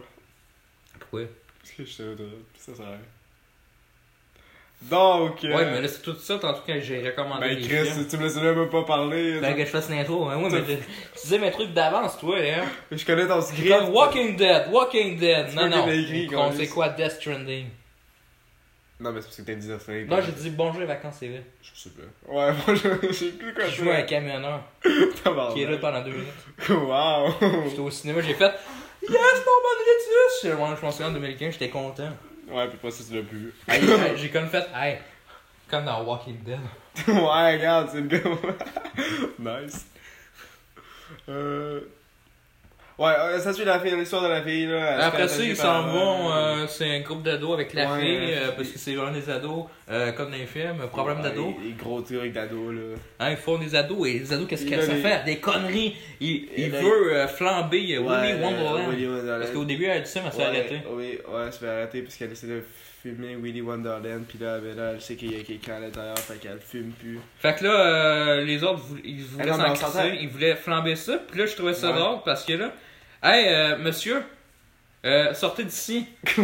[0.99, 1.23] Pourquoi?
[1.61, 2.15] Parce que je te.
[2.15, 2.99] de- Ça sert à rien.
[4.91, 5.43] Donc.
[5.45, 8.07] euh, Ouais, mais là, c'est tout ça, tantôt quand j'ai recommandé Ben, les Chris, films.
[8.09, 9.41] tu me laisses même pas parler.
[9.41, 10.43] Fallait que je fasse l'intro, hein.
[10.43, 12.65] Ouais, mais tu disais mes trucs d'avance, toi, hein.
[12.93, 13.69] Je connais ton script.
[13.69, 15.49] comme Walking Dead, Walking Dead.
[15.51, 15.87] Tu Non, non.
[16.37, 17.67] On sait quoi, Death Stranding.
[19.01, 19.79] Non, mais c'est parce que t'as dit ça.
[19.85, 21.43] c'est- Non, j'ai dit bonjour les vacances, c'est vrai.
[21.63, 22.33] Je sais pas.
[22.33, 24.61] Ouais, moi, je- j'ai plus quoi Je jouais un camionneur
[25.53, 26.69] qui est là pendant deux minutes.
[26.71, 27.35] Wow!
[27.69, 28.53] J'étais au cinéma, j'ai fait
[29.03, 30.45] Yes, Norman Reedus!
[30.45, 32.11] Je je m'en souviens en 2015, j'étais content.
[32.49, 33.55] Ouais, puis pas ça, tu l'as plus vu.
[33.69, 34.99] Hey, hey, j'ai comme fait, hey,
[35.69, 36.59] Comme dans Walking Dead.
[37.09, 38.21] ouais, regarde, c'est le gars.
[39.63, 39.87] nice.
[41.29, 41.81] Euh.
[42.97, 45.07] Ouais, euh, ça suit la fille, l'histoire de la fille, là.
[45.07, 48.35] Après ça, ils s'en euh, vont, euh, c'est un groupe d'ados avec la Ouais, fille,
[48.37, 51.55] euh, parce que c'est vraiment des ados, euh, comme dans les films, problème ouais, d'ados.
[51.65, 52.81] Les, gros trucs d'ados, là.
[53.19, 55.25] Hein, ils font des ados, et les ados, qu'est-ce Il qu'ils a savent des- faire?
[55.25, 55.97] Des conneries!
[56.21, 58.91] Il, Il a- veut euh, flamber euh, Ouais, Willy Wonderland.
[58.93, 59.41] Willy Wonderland.
[59.41, 60.81] Parce qu'au début, elle dit ça, mais elle s'est arrêtée.
[60.93, 62.63] Oui, ouais, elle se fait arrêter parce qu'elle essaie de
[63.05, 66.19] filmer Willy Wonderland, puis là, ben là, elle sait qu'il y a quelqu'un à l'intérieur,
[66.19, 67.19] fait qu'elle filme plus.
[67.39, 70.97] Fait que là, euh, les autres, ils voulaient Ah non, s'en crisser, ils voulaient flamber
[70.97, 71.99] ça, puis là, je trouvais ça Ouais.
[71.99, 72.73] drôle parce que là,
[73.23, 74.23] hey, euh, monsieur,
[75.05, 76.07] euh, sortez d'ici.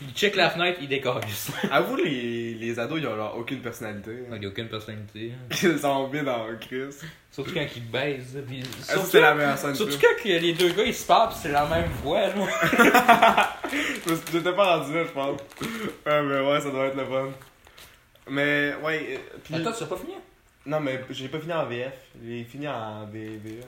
[0.00, 1.20] il check la fenêtre, il décolle.
[1.70, 4.24] Avoue, les, les ados, ils ont genre aucune personnalité.
[4.32, 5.32] Il n'y a aucune personnalité.
[5.62, 6.94] Ils sont bien dans le Chris.
[7.30, 8.42] Surtout quand ils baisent.
[8.46, 9.74] puis- Ah, Surtout, c'est la meilleure scène.
[9.74, 12.26] surtout quand que les deux gars ils se parlent, pis c'est la même voix.
[12.28, 13.58] Là.
[14.32, 15.40] J'étais pas rendu là, je pense.
[16.06, 17.30] Ouais, mais ouais, ça doit être le fun.
[18.28, 19.18] Mais, ouais,
[19.52, 19.56] euh.
[19.56, 20.14] Attends, tu as pas fini?
[20.66, 21.92] Non, mais j'ai pas fini en VF.
[22.24, 23.60] J'ai fini en VV.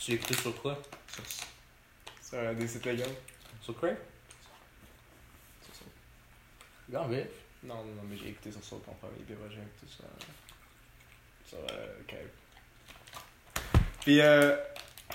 [0.00, 0.80] Tu l'as écouté sur quoi?
[2.22, 3.02] Sur un des sites légaux.
[3.60, 3.96] Sur Crave
[6.88, 7.26] Non, VF.
[7.64, 11.58] Non, non, mais j'ai écouté sur ça ton premier, puis moi, j'ai écouté sur.
[11.70, 12.28] Euh, Cave.
[14.00, 14.56] Puis, euh.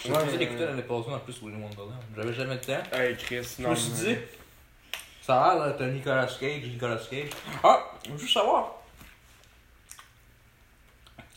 [0.04, 2.02] J'ai ouais, d'écouter l'année passée en plus Willy Wonderland.
[2.16, 2.82] J'avais jamais le temps.
[2.94, 3.72] Hey, Chris, Je non.
[3.72, 4.16] me suis dit,
[5.22, 7.30] ça a l'air là, t'as Nicolas Cage, Nicolas Cage.
[7.64, 8.76] Ah, je veux juste savoir.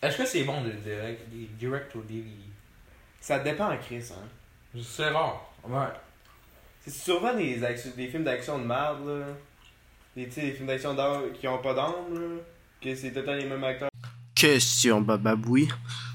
[0.01, 2.31] Est-ce que c'est bon de direct, des direct ou DVD
[3.21, 4.79] Ça dépend, Chris, hein.
[4.83, 5.53] C'est rare.
[5.65, 5.87] Ouais.
[6.85, 9.27] C'est souvent des, des films d'action de merde, là.
[10.15, 12.43] Des films d'action d'âme qui ont pas d'âme, là.
[12.81, 13.89] Que c'est tout le temps les mêmes acteurs.
[14.35, 15.69] Question Bababoui.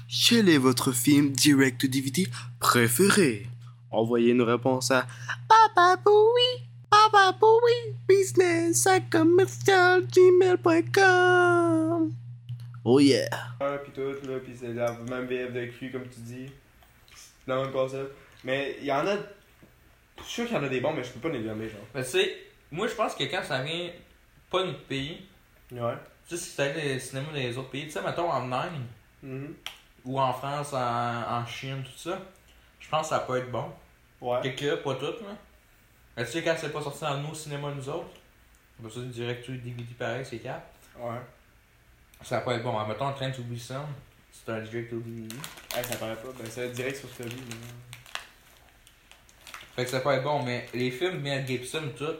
[0.08, 2.26] Quel est votre film direct to DVD
[2.60, 3.46] préféré?
[3.90, 5.06] Envoyez une réponse à
[5.48, 12.12] Bababoui, Bababoui, business à commercial gmail.com.
[12.84, 13.28] Oh yeah.
[13.84, 16.50] pis tout, là, pis c'est la même VF de cru, comme tu dis.
[17.14, 18.12] C'est le même concept.
[18.44, 19.16] Mais il y en a.
[20.18, 21.68] Je suis sûr qu'il y en a des bons, mais je peux pas les nommer,
[21.68, 21.80] genre.
[21.94, 22.36] Mais tu sais,
[22.70, 23.90] moi je pense que quand ça vient
[24.50, 25.26] pas de notre pays,
[25.72, 25.94] Ouais.
[26.28, 28.82] tu sais, si c'était les cinémas des autres pays, tu sais, mettons en Inde
[29.22, 29.54] Mhm.
[30.04, 30.78] ou en France, en,
[31.40, 32.18] en Chine, tout ça,
[32.80, 33.70] je pense que ça peut être bon.
[34.20, 34.40] Ouais.
[34.42, 35.36] Quelques, pas toutes, là.
[36.16, 38.08] Mais tu sais, quand c'est pas sorti dans nos cinémas, nous autres,
[38.82, 40.60] c'est ça, direct sur DVD pareil, c'est 4.
[40.98, 41.18] Ouais.
[42.22, 42.84] Ça peut être bon.
[42.86, 43.86] Mettons, Train to Busan,
[44.32, 45.34] c'est un direct au DVD.
[45.76, 46.28] Hey, ça paraît pas.
[46.38, 47.54] Ben, c'est direct sur celui, mais.
[49.76, 52.16] Fait que ça peut être bon, mais les films Mel Gibson, tout,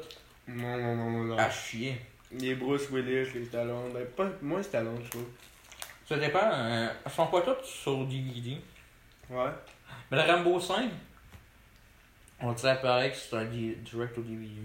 [0.49, 1.25] Non, non, non, non.
[1.25, 1.39] non.
[1.39, 2.01] à chier.
[2.33, 3.93] Les Bruce Willis, les Stallone.
[3.93, 5.27] Ben, pas moins Stallone, je trouve.
[6.09, 8.57] Ça dépend, euh, ils sont pas tous sur DVD.
[9.31, 9.51] Ouais.
[10.11, 10.91] Mais le Rambo 5,
[12.41, 14.61] on dirait pareil que c'est un di- direct au DVD.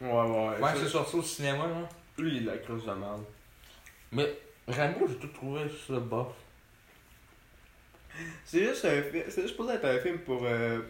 [0.00, 0.58] Ouais, ouais.
[0.58, 1.88] Ouais, c'est sorti au cinéma, là.
[2.18, 3.24] Lui, il de la crosse de merde.
[4.12, 4.26] Mais
[4.68, 6.28] Rambo, j'ai tout trouvé ça bof.
[8.44, 9.24] C'est juste un film.
[9.28, 10.80] C'est juste pour être un film pour euh,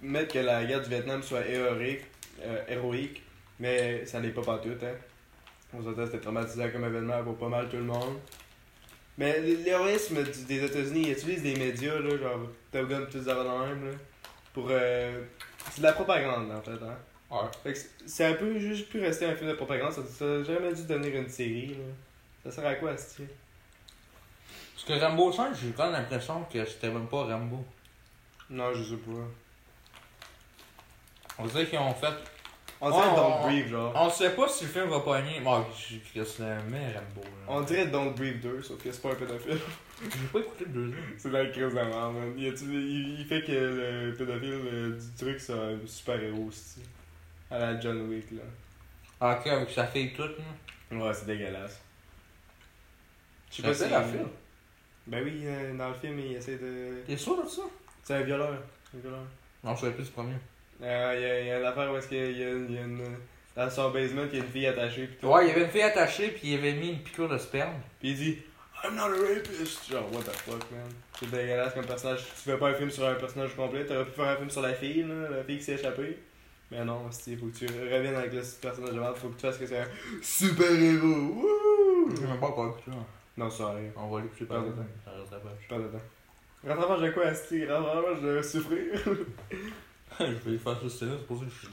[0.00, 2.04] mettre que la guerre du Vietnam soit héroïque,
[2.40, 3.22] euh, héroïque
[3.60, 4.94] mais ça l'est pas partout, hein.
[5.72, 8.18] On s'entend, c'était traumatisant comme événement pour pas mal tout le monde.
[9.16, 12.40] Mais l'héroïsme des États-Unis, ils utilisent des médias, là, genre
[12.72, 13.96] Top Gun, tout ça dans même, là,
[14.52, 14.66] pour.
[14.70, 15.22] Euh,
[15.70, 16.96] c'est de la propagande, en fait, hein.
[17.30, 17.48] Ouais.
[17.62, 20.24] Fait que c'est- c'est un peu juste plus rester un film de propagande, ça, ça
[20.24, 21.84] a jamais dû devenir une série, là.
[22.44, 23.22] Ça sert à quoi, ce
[24.74, 27.64] Parce que Rambo 5, j'ai quand même l'impression que c'était même pas Rambo.
[28.48, 29.12] Non, je sais pas.
[31.38, 32.12] On dirait qu'ils ont fait.
[32.82, 33.92] On dirait Oh, Don't Breathe, genre.
[33.94, 35.40] On sait pas si le film va pogner.
[35.40, 36.24] Bon, je le
[36.70, 37.20] mais Rambo.
[37.22, 37.28] Là.
[37.48, 39.58] On dirait Don't Breathe 2, sauf que c'est pas un pédophile.
[40.02, 41.04] J'ai pas écouté le deuxième.
[41.18, 42.32] c'est la crise de la merde, man.
[42.38, 46.80] Il, a-tu- il, il fait que le pédophile euh, du truc, c'est un super-héros aussi.
[47.50, 48.42] À la John Wick, là.
[49.20, 50.96] Ah, ok, avec sa fille toute, là.
[50.96, 51.80] Ouais, c'est dégueulasse.
[53.50, 54.28] Je sais pas la film.
[55.06, 57.02] Ben oui, euh, dans le film, il essaie de.
[57.06, 57.62] T'es sûr de ça?
[58.02, 58.54] C'est un violeur.
[58.94, 59.24] Un violeur.
[59.64, 60.34] Non, je savais plus du premier.
[60.82, 62.50] Euh, il y, a- il y a une affaire où est-ce qu'il y y a
[62.50, 63.02] une.
[63.56, 65.06] Dans son basement, il y a une fille attachée.
[65.06, 65.26] Pis tout.
[65.26, 67.74] Ouais, il y avait une fille attachée, puis il avait mis une piqûre de sperme.
[68.00, 68.38] Pis il dit
[68.82, 69.90] I'm not a rapist.
[69.90, 70.88] Genre, what the fuck, man.
[71.18, 72.20] C'est dégueulasse comme personnage.
[72.24, 73.84] Tu fais pas un film sur un personnage complet.
[73.84, 76.18] T'aurais pu faire un film sur la fille, là, la fille qui s'est échappée.
[76.70, 79.16] Mais non, il faut que tu reviennes avec le personnage de merde.
[79.16, 79.88] Faut que tu fasses que c'est un
[80.22, 81.04] super héros.
[81.06, 82.14] Wouh!
[82.16, 82.74] J'ai même pas hein.
[83.36, 83.90] Non, ça arrive.
[83.96, 84.64] On va l'écouter par là.
[84.68, 84.72] ouais.
[85.04, 85.44] Ça reste.
[85.62, 86.00] Je pas dedans.
[86.66, 88.84] Rattrapage de quoi, Asti Rattrapage de souffrir.
[90.20, 91.68] Je vais faire ça, c'est là, c'est pour ça que je suis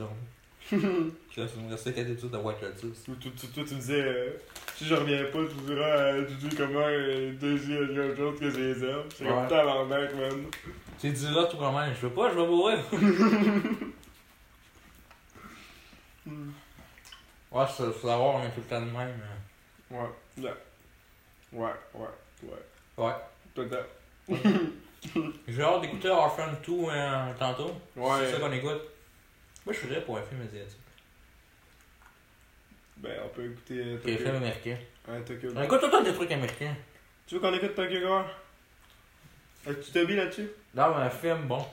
[1.38, 3.04] là, ça me restait 4 études de White Lotus.
[3.06, 4.32] Toi, tu me disais, euh,
[4.76, 8.39] si je reviens pas, tu diras à Juju comment euh, Daisy a dit autre chose
[8.39, 9.04] que ses ailes.
[9.15, 9.47] C'est comme Ouais.
[9.47, 10.43] tabarnak, man.
[11.00, 12.80] Tu diras tout quand même, je veux pas, je vais mourir.
[17.50, 19.19] Ouais, ça, faut savoir, on est tout le temps de même.
[19.91, 19.95] euh.
[19.95, 20.10] Ouais.
[20.43, 20.54] Ouais.
[21.54, 22.08] Ouais, ouais,
[22.43, 23.06] ouais.
[23.06, 23.13] Ouais.
[23.56, 23.89] Peut-être.
[25.47, 27.71] J'ai hâte d'écouter Orphan 2 euh, tantôt.
[27.95, 28.17] Ouais.
[28.19, 28.81] C'est ça qu'on écoute.
[29.65, 30.79] Moi, je faisais pour un film asiatique.
[32.97, 34.36] Ben, on peut écouter euh, Un film Tokyo.
[34.36, 34.77] américain.
[35.07, 35.49] Ouais, Tokyo.
[35.55, 36.75] On écoute temps des trucs américains.
[37.27, 38.25] Tu veux qu'on écoute Tokyo Gore?
[39.67, 40.49] As-tu Toby là-dessus?
[40.73, 41.65] Non, mais un film bon.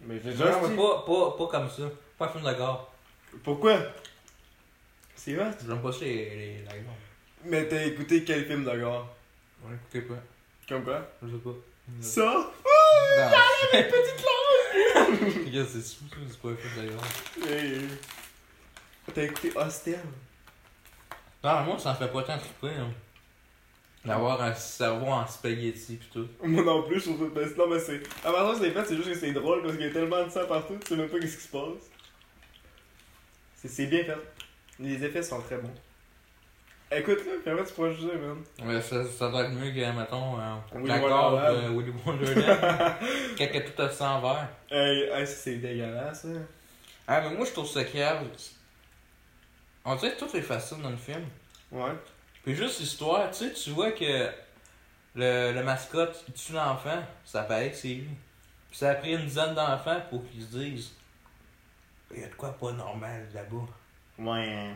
[0.00, 1.82] Mais fais Non, mais pas, pas, pas comme ça.
[2.16, 2.92] Pas un film de gare.
[3.42, 3.78] Pourquoi?
[5.14, 5.50] C'est hot.
[5.66, 6.64] J'aime pas ça les, les.
[7.44, 8.70] Mais t'as écouté quel film de?
[8.70, 10.14] On écoutait pas.
[10.68, 11.02] Comme quoi?
[11.22, 11.50] Je sais pas.
[12.00, 12.22] Ça?
[12.24, 13.30] Non.
[13.72, 15.44] Petite langue!
[15.46, 16.98] Regarde, c'est sous, c'est pas un film.
[17.48, 17.80] Hey.
[19.14, 19.98] T'as écouté Hostel?
[21.42, 22.74] Non, moi, ça me fait pas tant triper.
[22.78, 22.92] Hein.
[24.04, 26.28] D'avoir un cerveau en spaghetti pis tout.
[26.42, 28.00] Moi non plus, je trouve que non, mais c'est.
[28.24, 30.24] À part ça, c'est fait, c'est juste que c'est drôle parce qu'il y a tellement
[30.24, 31.90] de sang partout, tu sais même pas qu'est-ce qui se passe.
[33.56, 34.16] C'est- C'est bien fait.
[34.78, 35.74] Les effets sont très bons.
[36.90, 38.42] Écoute-le, puis après tu pourras juger, man.
[38.64, 41.64] Mais ça, ça doit être mieux que, mettons, euh, Willy la corde Wonderland.
[41.64, 42.94] de Willy Wonderland.
[43.38, 44.48] Quand a tout le sang vert.
[44.70, 46.42] Hey, c'est dégueulasse, hein.
[47.06, 48.24] Ah, mais moi, je trouve ça cave.
[49.84, 51.24] On dirait que tout est facile dans le film.
[51.70, 51.92] Ouais.
[52.42, 54.30] Puis juste l'histoire, tu sais, tu vois que
[55.14, 58.08] le, le mascotte, il tue l'enfant, ça paraît que c'est lui.
[58.70, 60.92] Puis ça a pris une dizaine d'enfants pour qu'ils se disent
[62.14, 63.66] Il y a de quoi pas normal là-bas.
[64.18, 64.70] Ouais.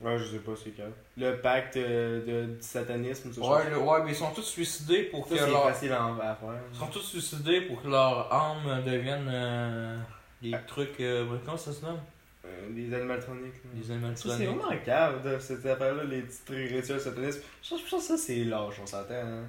[0.00, 0.92] Ouais, je sais pas, c'est calme.
[1.16, 5.04] Le pacte euh, de, du satanisme, ça, Ouais, le- ouais, mais ils sont tous suicidés
[5.04, 5.64] pour ça, que leur.
[5.68, 6.60] facile à, à faire.
[6.72, 9.96] Ils sont tous suicidés pour que leur âme devienne euh,
[10.42, 10.58] des Ah.
[10.66, 11.00] trucs.
[11.00, 12.00] euh, comment ça se nomme?
[12.44, 13.54] Euh, des animatroniques.
[13.64, 13.70] là.
[13.74, 14.48] Des Ça, c'est animatroniques.
[14.48, 17.42] vraiment cave, de cette affaire-là, les petits trucs rituels satanistes.
[17.62, 19.14] Je pense que ça, c'est lâche, on s'entend.
[19.14, 19.44] Hein.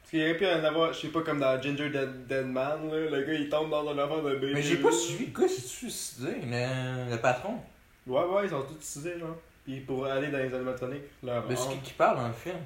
[0.00, 2.46] Parce qu'il y aurait pu en avoir, je sais pas, comme dans Ginger Dead, Dead
[2.46, 4.54] Man, là, le gars il tombe dans un affaire de bébé.
[4.54, 5.26] Mais j'ai pas suivi.
[5.26, 7.58] Le gars s'est suicidé, le, le patron?
[8.06, 9.36] Ouais, ouais, ils sont tous utilisés, genre.
[9.66, 12.56] Puis pour aller dans les animatroniques, leur Mais c'est qui qui parle dans le film?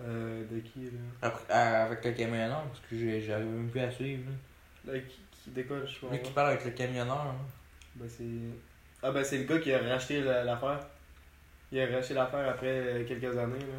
[0.00, 0.90] Euh, de qui, là?
[1.22, 4.22] Après, euh, Avec le camionneur, parce que j'avais même plus à suivre.
[4.86, 4.92] là.
[4.92, 6.12] Là, qui, qui décolle, je pas.
[6.12, 7.18] Lui qui parle avec le camionneur.
[7.28, 7.36] hein.
[7.96, 8.24] Ben, c'est.
[9.02, 10.80] Ah, ben, c'est le gars qui a racheté la- l'affaire.
[11.72, 13.78] Il a racheté l'affaire après euh, quelques années, là.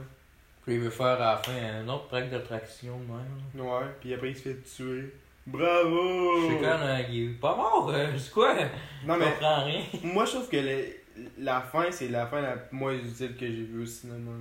[0.65, 3.41] Puis il veut faire à la fin un autre track d'attraction même.
[3.56, 3.63] là.
[3.63, 5.13] Ouais, puis après il se fait tuer.
[5.47, 6.41] Bravo!
[6.41, 8.54] Je sais quand euh, il est pas mort, euh, c'est quoi?
[8.54, 9.82] Non, Je mais comprends rien.
[10.04, 10.98] moi je trouve que le-
[11.38, 14.32] la fin, c'est la fin la moins utile que j'ai vue au cinéma.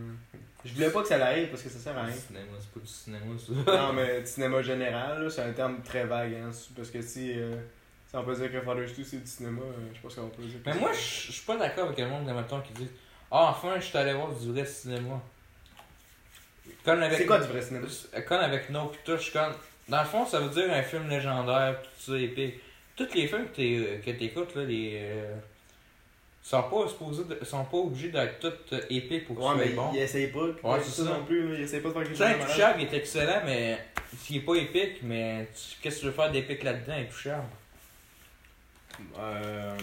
[0.65, 2.15] Je voulais pas que ça l'arrive parce que ça sert à rien.
[2.15, 3.77] Cinéma, c'est pas du cinéma ça.
[3.77, 6.51] non, mais cinéma général, là, c'est un terme très vague, hein.
[6.77, 7.55] Parce que si, euh,
[8.09, 10.43] si on peut dire que Father's 2 c'est du cinéma, euh, je pense qu'on peut
[10.43, 12.89] dire que Mais moi, je suis pas d'accord avec le monde de qui dit
[13.31, 15.23] Ah, enfin, je suis allé voir du vrai cinéma.
[16.85, 17.87] C'est quoi du vrai cinéma?
[18.27, 18.93] Comme avec No
[19.33, 19.53] comme.
[19.89, 22.55] Dans le fond, ça veut dire un film légendaire, tout ça, épique.
[22.95, 24.99] Tous les films que t'écoutes, là, les.
[25.03, 25.35] euh,
[26.51, 29.59] sont pas supposés de- sont pas obligés d'être tous euh, épiques pour que Ouais, ce
[29.69, 29.91] mais soit bon.
[29.95, 30.39] il essaye pas.
[30.41, 31.11] Ouais, c'est ça.
[31.11, 32.27] non plus, là, il essaye pas de faire quelque chose.
[32.27, 33.79] Intouchable, il est excellent, mais
[34.23, 35.49] s'il est pas épique, mais
[35.83, 37.45] qu'est-ce que tu veux faire d'épique là-dedans, Intouchable
[39.19, 39.77] Euh.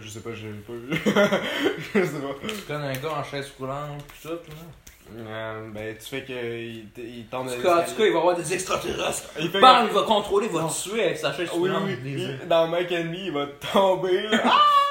[0.00, 0.88] Je sais pas, j'ai pas vu.
[1.94, 2.34] je sais pas.
[2.48, 5.18] Tu connais un gars en chaise roulante, pis tout, là?
[5.18, 8.34] Euh, ben, tu fais que il, il tombe En tout cas, tout il va avoir
[8.36, 9.28] des extraterrestres.
[9.38, 10.68] Il fait Bam, il va contrôler, il va Non.
[10.68, 11.68] tuer avec sa chaise oui.
[12.48, 14.22] Dans Mike and Me, il va tomber.
[14.28, 14.54] là.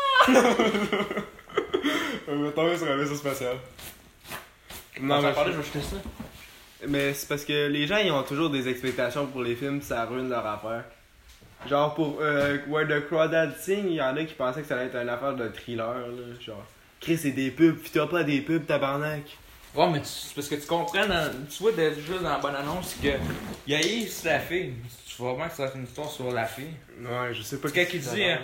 [2.27, 3.57] Il va tomber sur un vaisseau spatial.
[5.01, 5.95] Non, mais, parler, je vais jeter ça.
[6.87, 10.05] mais c'est parce que les gens, ils ont toujours des expectations pour les films, ça
[10.05, 10.83] ruine leur affaire.
[11.67, 14.75] Genre pour euh, Where the Crawdad Sing, il y en a qui pensaient que ça
[14.75, 16.03] allait être une affaire de thriller, là.
[16.45, 16.63] Genre,
[16.99, 19.23] Chris, c'est des pubs, pis t'as pas des pubs, tabarnak.
[19.75, 22.95] Ouais, mais c'est parce que tu comprends, dans- tu vois déjà dans la bonne annonce
[23.01, 23.07] que
[23.65, 24.73] il y a Yves la fille.
[25.07, 26.73] Tu vois vraiment que ça va être une histoire sur la fille.
[26.99, 27.63] Ouais, je sais pas.
[27.63, 28.39] Parce que qu'est-ce qui dit, hein,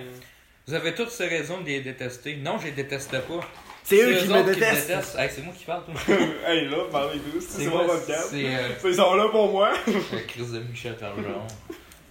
[0.70, 2.36] Vous avez toutes ces raisons de les détester.
[2.36, 3.40] Non, je les déteste pas.
[3.84, 4.88] C'est eux eux qui me détestent.
[4.88, 5.16] détestent.
[5.18, 5.96] Hey, c'est moi qui parle, toi.
[6.48, 8.28] hey, là, parlez tous, c'est moi, podcast.
[8.30, 9.72] C'est euh, Ils sont là pour moi.
[9.88, 11.48] le crise de Michel Bergeron.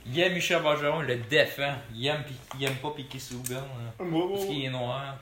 [0.06, 1.72] Il aime Michel Bergeron, il le défend.
[1.94, 3.64] Il aime, pi- il aime pas piquer sous là,
[4.00, 5.16] Bon, parce qu'il est noir.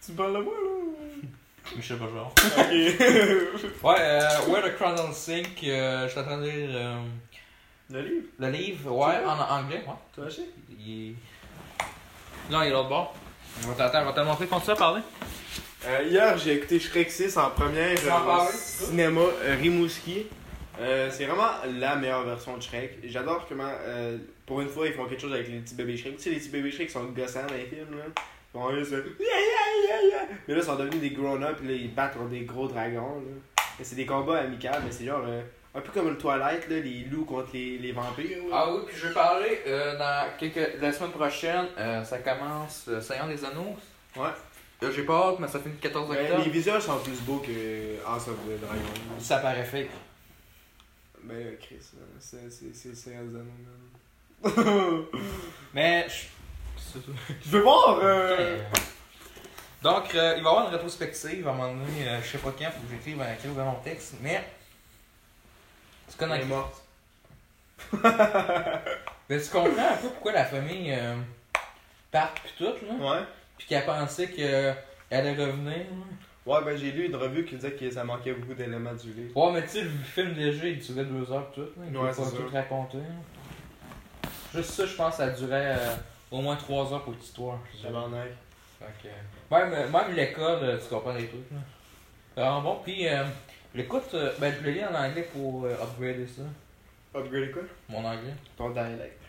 [0.00, 1.28] tu parles de moi, là?
[1.76, 2.28] Michel Bergeron.
[2.28, 3.82] Ok.
[3.82, 7.02] Ouais, euh, Where the Crowd Sink, euh, je suis en train de lire euh,
[7.90, 8.92] Le livre, le livre.
[8.92, 10.28] Ouais, en anglais, ouais.
[10.30, 10.42] tu?
[10.78, 11.14] Il est...
[12.50, 13.14] Non, il est l'autre bord.
[13.64, 14.46] On va t'attendre, on va te montrer.
[14.46, 15.02] Continue à parler.
[15.86, 20.26] Euh, hier, j'ai écouté Shrek 6 en première en euh, cinéma euh, Rimouski.
[20.80, 22.98] Euh, c'est vraiment la meilleure version de Shrek.
[23.04, 23.70] J'adore comment,
[24.44, 26.16] pour une fois, ils font quelque chose avec les petits bébés Shrek.
[26.16, 28.04] Tu sais, les petits bébés Shrek sont gossants dans les films, là.
[28.54, 28.92] Ils font juste.
[30.48, 33.62] Mais là, ils sont devenus des grown-up, ils battent contre des gros dragons, là.
[33.78, 35.42] Et c'est des combats amicaux, mais c'est genre, euh,
[35.76, 38.38] un peu comme le Twilight, là, les loups contre les, les vampires.
[38.52, 40.80] Ah oui, puis je vais parler euh, dans quelques...
[40.80, 41.66] la semaine prochaine.
[41.78, 43.76] euh, ça commence euh, Seigneur des Anneaux.
[44.16, 44.30] Ouais.
[44.82, 46.44] Là, j'ai pas hâte, mais ça finit le 14 Mais octobre.
[46.44, 48.80] les visuels sont plus beaux que House of the Dragon.
[49.18, 49.90] Ça paraît fake.
[51.22, 53.50] Ben, Chris, euh, c'est c'est- c'est Seigneur des Anneaux,
[54.44, 55.04] man.
[55.74, 56.98] Mais, je-.
[57.44, 57.98] Je veux voir.
[59.82, 62.38] Donc, euh, il va y avoir une rétrospective à un moment donné, euh, je sais
[62.38, 64.42] pas quand, faut que j'écrive un mon texte, mais.
[66.10, 66.82] Tu connais Elle est morte.
[69.28, 71.16] Mais tu comprends un peu pourquoi la famille euh,
[72.10, 72.94] part pis tout, là?
[72.98, 73.24] Ouais.
[73.58, 74.76] Pis qu'elle pensait qu'elle
[75.10, 75.84] allait revenir, là?
[76.46, 79.36] Ouais, ben j'ai lu une revue qui disait que ça manquait beaucoup d'éléments du livre.
[79.36, 81.86] Ouais, mais tu sais, le film léger, il durait deux heures pis tout, là.
[81.90, 84.30] Il Ouais, pas tout raconter, là.
[84.54, 85.94] Juste ça, je pense, ça durait euh,
[86.30, 87.58] au moins trois heures pour l'histoire.
[87.82, 88.28] Tabarnak.
[88.78, 91.58] Fait que, même même l'école, euh, tu comprends les trucs, là.
[92.36, 93.24] Vraiment bon, pis euh,
[93.76, 96.42] l'écoute, euh, ben je le lis en anglais pour euh, upgrader ça,
[97.14, 97.62] Upgrade quoi?
[97.88, 98.34] Mon anglais.
[98.56, 99.22] Ton dialecte.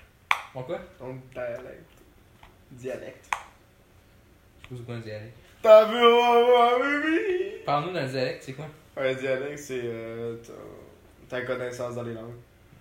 [0.53, 0.79] Bon quoi?
[0.99, 1.91] Ton dialecte.
[2.71, 3.29] Dialecte.
[4.69, 5.37] Je sais pas un dialecte?
[5.61, 7.61] T'as vu, oh, oui.
[7.65, 8.65] Parle-nous d'un dialecte, c'est quoi?
[8.97, 10.35] Un dialecte, c'est euh,
[11.29, 12.35] ta connaissance dans les langues.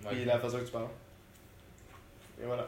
[0.08, 0.88] Puis la façon que tu parles.
[2.40, 2.66] Et voilà.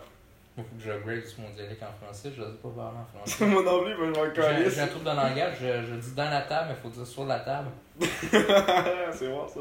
[0.59, 3.47] Moi, faut que j'upgrade sur mon dialecte en français, je sais pas parler en français.
[3.47, 4.75] Mon non plus, moi je m'en calisse.
[4.75, 7.27] j'ai un trouble de langage, je, je dis dans la table, mais faut dire sur
[7.27, 7.69] la table.
[8.01, 9.61] c'est bon ça.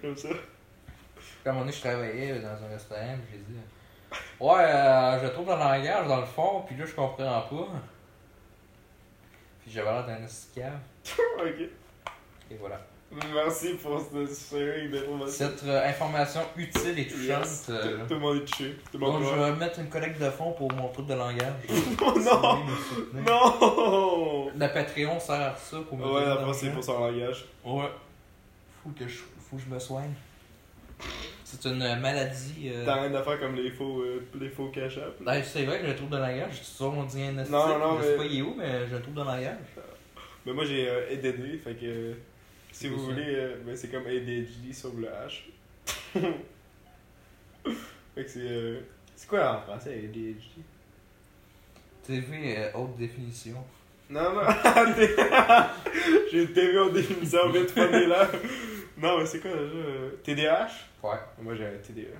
[0.00, 0.28] Comme ça.
[1.44, 3.58] Un moment donné, je travaillais dans un restaurant, j'ai dit
[4.40, 7.66] Ouais, euh, j'ai un trouble de langage dans le fond, puis là, je comprends pas.
[9.60, 10.78] Puis j'avais l'air d'un esclave,
[11.38, 11.68] ok.
[12.50, 12.80] et voilà.
[13.34, 15.32] Merci pour cette série d'informations.
[15.48, 17.40] Cette euh, information utile et touchante.
[17.44, 17.66] Yes.
[17.68, 18.76] euh, Tout le monde est touché.
[18.92, 19.52] Tout le monde donc, je pleure.
[19.52, 21.52] vais mettre une collecte de fonds pour mon trouble de langage.
[22.00, 23.22] Oh non!
[23.26, 24.50] Non!
[24.56, 26.74] Le Patreon sert à ça pour me Ouais, donner la fois c'est l'argent.
[26.76, 27.44] pour son langage.
[27.64, 27.90] Ouais.
[28.84, 30.12] Faut que je, faut que je me soigne.
[31.44, 32.70] C'est une euh, maladie.
[32.72, 32.84] Euh...
[32.86, 35.16] T'as rien à faire comme les faux, euh, les faux cash-up.
[35.20, 36.54] Ben, c'est vrai que j'ai un trouble de langage.
[36.54, 37.52] Suis sur mon diagnostic.
[37.52, 39.56] Non, non, Je sais mais- pas il est où, mais j'ai un trouble de langage.
[40.46, 42.14] Mais moi j'ai euh, fait que
[42.72, 43.04] si vous ça?
[43.04, 45.42] voulez, euh, ben, c'est comme ADHD sur le H.
[48.14, 48.40] fait que c'est.
[48.40, 48.80] euh,
[49.16, 50.62] c'est quoi en français ADHD
[52.02, 53.62] TV euh, haute définition?
[54.08, 54.42] Non, non,
[56.32, 58.28] j'ai une TV en définition vite là.
[58.96, 60.70] Non, mais c'est quoi déjà TDAH
[61.02, 61.18] Ouais.
[61.40, 62.16] Moi j'ai un TDA.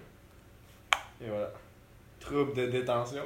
[1.23, 1.51] Et voilà.
[2.21, 3.25] Trouble de détention.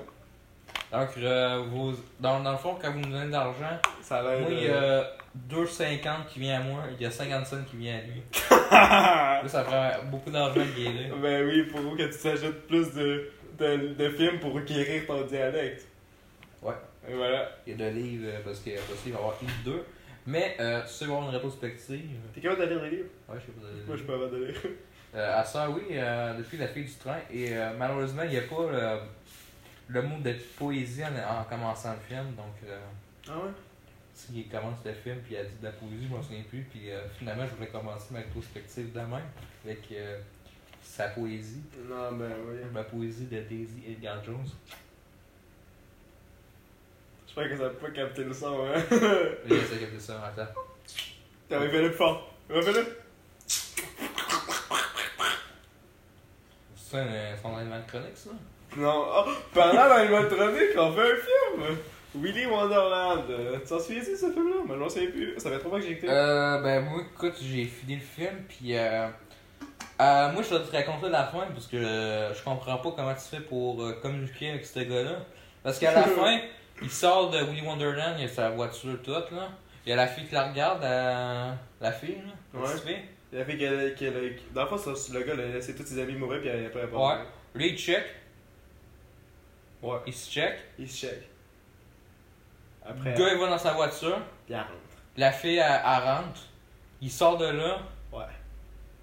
[0.90, 4.22] Donc, euh, vous, dans, dans le fond, quand vous me donnez de l'argent, Ça a
[4.22, 4.40] l'air.
[4.40, 5.04] moi, euh,
[5.50, 8.22] 2,50 qui vient à moi, il y a 50 cents qui vient à lui.
[8.70, 11.16] Là, ça prend beaucoup d'argent à guérir.
[11.16, 15.86] Ben oui, pour que tu t'ajoutes plus de, de, de films pour guérir ton dialecte.
[16.62, 16.74] Ouais.
[17.08, 17.48] Et voilà.
[17.66, 19.84] Il y a de livres, euh, parce qu'il il va y avoir une 2.
[20.26, 22.00] Mais, euh, tu avoir une rétrospective.
[22.34, 22.80] T'es capable de lire?
[22.82, 23.66] Des livres Ouais, je sais pas.
[23.86, 24.56] Moi je suis pas capable de lire.
[25.16, 27.18] Euh, à ça, oui, euh, depuis La fille du train.
[27.32, 28.98] Et euh, malheureusement, il n'y a pas le,
[29.88, 32.34] le mot de poésie en, en commençant le film.
[32.34, 32.78] Donc, euh,
[33.28, 33.50] Ah ouais?
[34.14, 36.62] S'il commence le film puis il a dit de la poésie, je m'en souviens plus.
[36.70, 39.22] Puis euh, finalement, je voulais commencer ma rétrospective demain
[39.64, 40.20] avec euh,
[40.82, 41.62] sa poésie.
[41.88, 42.58] Non, ben oui.
[42.72, 44.46] Ma poésie de Daisy Edgar Jones.
[47.26, 48.80] J'espère que ça peut pas capter le son, hein.
[49.46, 50.52] Il essaie de ça en temps.
[51.48, 52.32] T'avais fait le fort.
[52.48, 52.98] Refais-le.
[56.76, 58.30] C'est un son élément chronique, ça?
[58.76, 59.06] Non.
[59.08, 61.78] Oh, pendant l'animatronique, on fait un film.
[62.14, 63.24] Willy Wonderland.
[63.30, 64.56] Euh, Tu t'en souviens-tu de ce film-là?
[64.66, 65.34] Moi, je m'en souviens plus.
[65.38, 66.08] Ça fait trois fois que j'ai écouté.
[66.10, 69.08] Euh, ben moi, écoute, j'ai fini le film, puis euh,
[70.00, 73.14] euh, moi, je vais te raconter la fin, parce que euh, je comprends pas comment
[73.14, 75.18] tu fais pour communiquer avec ce gars-là.
[75.62, 76.40] Parce qu'à la fin,
[76.82, 79.48] il sort de Willy Wonderland, il a sa voiture toute, là.
[79.86, 82.32] Il y a la fille qui la regarde, la, la fille, là.
[82.54, 82.66] la Ouais.
[82.72, 83.02] petite fille.
[83.32, 83.94] Il a fait qu'elle.
[83.96, 86.82] qu'elle- Dans le fond, le gars, il a laissé tous ses amis mourir, puis après,
[86.82, 86.96] a pas.
[86.96, 87.22] Ouais.
[87.54, 88.04] Lui, il check,
[89.82, 89.98] Ouais.
[90.06, 90.54] il se check?
[90.78, 91.20] Il se check.
[92.84, 93.14] Le Après.
[93.14, 94.18] gars, il va dans sa voiture.
[94.48, 94.68] Il rentre.
[95.16, 96.40] La fille, elle, elle rentre.
[97.00, 97.78] Il sort de là.
[98.12, 98.24] Ouais.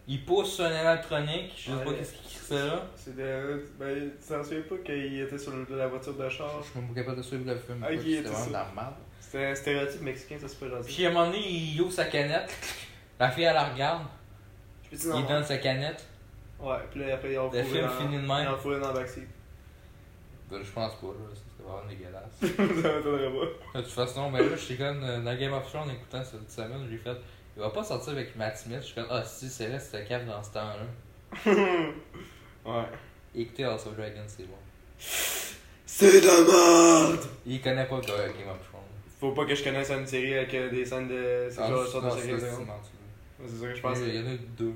[0.08, 1.54] Il pousse sur un électronique.
[1.58, 1.84] Je sais Ouais.
[1.86, 2.82] pas qu'est-ce qu'il fait là.
[2.96, 3.66] C'est de.
[3.80, 6.80] Ben, tu t'en souviens pas qu'il était sur le- la voiture de char Je suis
[6.88, 7.82] pas capable de suivre le film.
[8.52, 8.94] La merde.
[9.20, 10.94] C'était un stéréotype mexicain, ça c'est pas gentil.
[10.94, 12.52] Puis à un moment donné, il ouvre sa canette.
[13.20, 14.04] La fille, elle la regarde.
[14.92, 16.06] Il donne sa canette.
[16.60, 18.56] Ouais, puis là après, ils ont Le film dans- finit de même.
[18.58, 19.28] Fourré dans le backseat.
[20.50, 21.14] Ben, je pense pas, là.
[21.62, 22.82] Serait vraiment dégueulasse.
[22.84, 23.32] ça m'étonnerait
[23.74, 23.80] pas.
[23.80, 26.50] de toute façon, ben là, j'étais comme euh, dans Game of Thrones en écoutant cette
[26.52, 27.16] semaine, j'ai fait.
[27.56, 28.78] Il va pas sortir avec Matt Smith.
[28.82, 31.54] Je suis comme, ah, si, c'est vrai, c'était cave dans ce temps-là.
[32.66, 32.86] ouais.
[33.36, 34.56] Écoutez House of Dragons, c'est bon.
[35.86, 37.26] C'est de la merde!
[37.46, 38.82] Il connaît pas Ga- Game of Thrones.
[39.20, 41.48] Faut pas que je connaisse une série avec euh, des scènes de.
[41.50, 44.00] C'est Ah, genre sorte de c'est série c'est C'est ça que je pense.
[44.00, 44.74] Il y en a deux.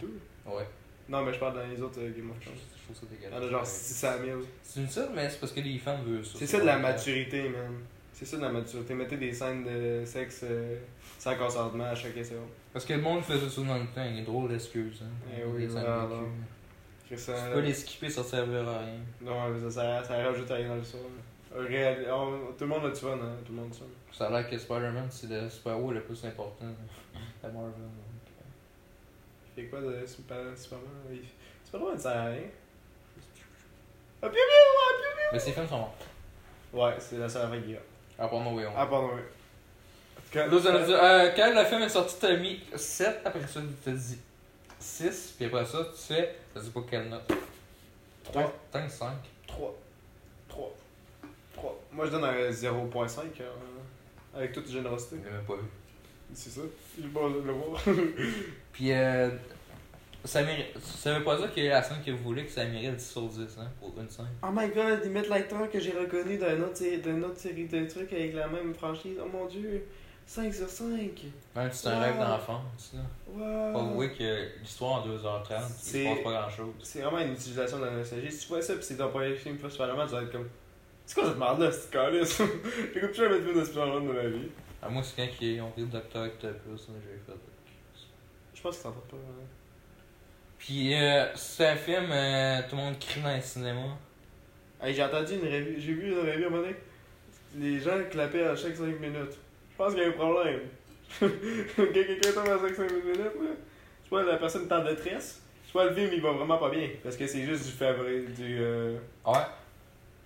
[0.00, 0.18] Deux?
[0.46, 0.66] Ouais.
[1.08, 2.54] Non, mais je parle dans les autres euh, Game of Thrones.
[2.88, 3.42] Je trouve ça dégueulasse.
[3.42, 3.66] en a genre Ouais.
[3.66, 4.40] 600 000.
[4.62, 6.38] C'est une seule, mais c'est parce que les fans veulent ça.
[6.38, 7.78] C'est ça de la maturité, man.
[8.12, 8.94] C'est ça dans la maturité.
[8.94, 10.76] Mettez des scènes de sexe euh,
[11.18, 12.36] sans consentement à chaque essai.
[12.72, 15.02] Parce que le monde faisait ça dans le temps, il y a drôle d'excuses.
[15.02, 15.30] Hein.
[15.36, 16.06] Eh oui, voilà.
[16.06, 17.16] de Tu
[17.52, 19.00] peux les skipper, ça servira à rien.
[19.20, 20.98] Non, mais ça, ça, ça rajoute rien dans le son.
[21.56, 22.06] Réal...
[22.12, 23.36] on- Tout le monde a du fun, hein.
[23.44, 23.86] Tout le monde a du fun.
[24.12, 27.72] Ça a l'air que Spider-Man, c'est le super-héros le plus important de Marvel.
[27.72, 28.44] donc, euh.
[29.56, 30.86] Il fait quoi de Super- Superman?
[31.12, 31.20] Il-
[31.64, 32.40] Superman, ça sert à rien.
[34.24, 35.88] Ah, piou, piou, ah, piou, Mais ces films sont bons.
[36.72, 36.82] piou.
[36.82, 38.24] Ouais, c'est la seule affaire qu'il y a.
[38.24, 38.72] À part No Way Home.
[38.76, 39.20] Ah, pardon, oui.
[40.32, 43.20] Quand- Là, vous allez me dire, euh, quand le film est sorti, t'as mis 7,
[43.24, 44.18] après ça, t'as dit
[44.78, 47.30] 6, puis après ça, tu fais, t'as dit pas quelle note
[48.24, 49.12] 3, t'as 5.
[49.46, 49.74] 3.
[50.48, 50.74] 3.
[51.54, 51.80] 3.
[51.92, 53.50] Moi, je donne un 0.5 euh,
[54.34, 55.16] avec toute générosité.
[55.22, 55.68] Je l'ai même pas vu.
[56.32, 56.60] C'est ça.
[57.12, 57.80] Pas osé le voir.
[58.72, 59.30] Puis, euh,
[60.24, 62.96] ça, mérite, ça veut pas dire que la scène que vous voulez que ça mérite
[62.96, 64.26] 10 sur 10, hein, pour une scène.
[64.42, 67.86] Oh my god, ils mettent l'acteur que j'ai reconnu d'une autre, d'une autre série de
[67.88, 69.16] trucs avec la même franchise.
[69.22, 69.84] Oh mon dieu.
[70.26, 70.86] 5 sur 5.
[71.54, 72.00] Même si c'est un Wow.
[72.00, 73.00] rêve d'enfance, là.
[73.28, 73.72] Wow.
[73.72, 76.72] Faut avouer que l'histoire en 2h30, il C'est- se passe pas grand chose.
[76.82, 78.32] C'est vraiment une utilisation de la nostalgie.
[78.32, 79.86] Si tu vois ça pis c'est ton premier film plus tu vas
[80.22, 80.48] être comme.
[81.04, 82.40] C'est quoi cette merde là, cette calice?
[82.94, 84.48] J'écoute jamais de film de Spider-Man de ma vie.
[84.82, 87.38] À moi, c'est quand ils ont pris le Docteur Octopus, j'ai fait.
[88.54, 89.16] Je pense que t'entends pas.
[89.16, 89.46] hein.
[90.64, 93.98] Puis, euh, c'est un film, euh, tout le monde crie dans les cinémas.
[94.82, 96.76] Hey, j'ai entendu une revue, j'ai vu une revue à un moment donné.
[97.56, 99.38] Les gens clapaient à chaque 5 minutes.
[99.72, 100.60] Je pense qu'il y a un problème.
[101.20, 103.30] Quand quelqu'un tombe à chaque 5 minutes, là,
[104.08, 106.88] soit la personne est en détresse, soit le film il va vraiment pas bien.
[107.02, 108.56] Parce que c'est juste du favori, du.
[108.60, 108.96] Euh...
[109.26, 109.34] Ouais,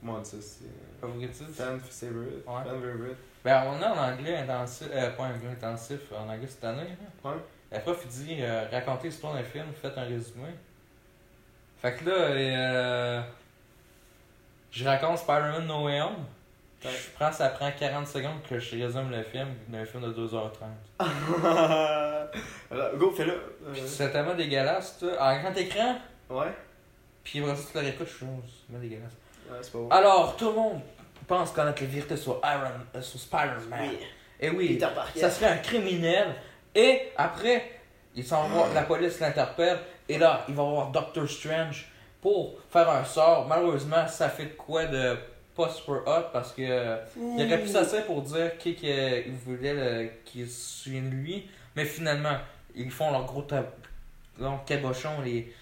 [0.00, 0.64] Comment on dit ça C'est.
[0.66, 1.52] euh, favoritisme.
[1.52, 2.46] Fan favorite.
[2.46, 2.62] Ouais.
[2.64, 3.16] Fan favorite.
[3.44, 6.82] Ben, on a en anglais intensif, euh, pas anglais intensif, en anglais cette année.
[7.24, 7.28] Hein.
[7.28, 7.36] Ouais.
[7.70, 10.48] La prof, il dit euh, racontez l'histoire d'un film, faites un résumé.
[11.80, 13.20] Fait que là, euh,
[14.70, 16.24] je raconte Spider-Man No Way Home.
[16.82, 20.50] Je prends, ça prend 40 secondes que je résume le film d'un film de 2h30.
[22.70, 23.32] Alors, go, fais-le.
[23.32, 25.10] Euh, c'est tellement dégueulasse, toi.
[25.20, 25.98] En grand écran,
[26.30, 26.52] ouais.
[27.24, 28.26] puis après ça, tu le réécoutes, je suis
[28.70, 29.12] c'est dégueulasse.
[29.50, 29.96] Ouais, c'est pas.
[29.96, 30.80] Alors, tout le monde
[31.28, 33.90] pense connaître la vérité sur Iron, euh, sur Spider-Man.
[34.40, 34.80] Et oui,
[35.14, 36.34] ça serait un criminel.
[36.80, 37.70] Et après,
[38.14, 39.78] il s'en va, la police l'interpelle.
[40.08, 41.88] Et là, il va voir Doctor Strange
[42.20, 43.46] pour faire un sort.
[43.48, 45.16] Malheureusement, ça fait de quoi de
[45.56, 50.20] pas super hot parce que euh, il aurait pu s'asseoir pour dire qui qu'il voulait
[50.24, 51.50] qu'il se souvienne de lui.
[51.74, 52.36] Mais finalement,
[52.76, 53.66] ils font leur gros tab-
[54.38, 55.52] leur cabochon, les,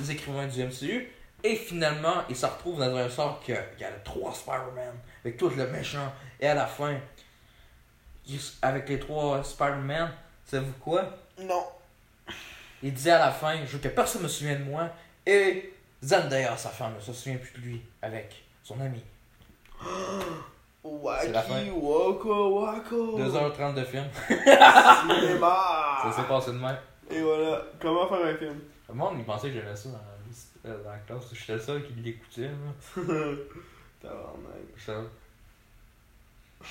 [0.00, 1.08] les écrivains du MCU.
[1.44, 5.50] Et finalement, ils se retrouvent dans un sort qu'il y a trois Spider-Man avec tout
[5.50, 6.12] le méchant.
[6.40, 6.96] Et à la fin,
[8.62, 10.10] avec les trois Spider-Man,
[10.44, 11.04] savez-vous quoi?
[11.40, 11.64] Non.
[12.82, 14.90] Il disait à la fin, je veux que personne me souvienne de moi.
[15.24, 19.02] Et Zendaya, sa femme, ne se souvient plus de lui avec son ami.
[20.84, 23.18] Wacky, Wako, Wako.
[23.18, 24.04] 2h30 de film.
[24.28, 25.98] Cinéma.
[26.02, 26.76] Ça s'est passé de même.
[27.10, 28.60] Et voilà, comment faire un film?
[28.88, 31.32] Le monde, il pensait que j'aimais ça dans la, euh, dans la classe.
[31.32, 32.50] J'étais le seul qui l'écoutait.
[34.00, 35.06] Tabarnak.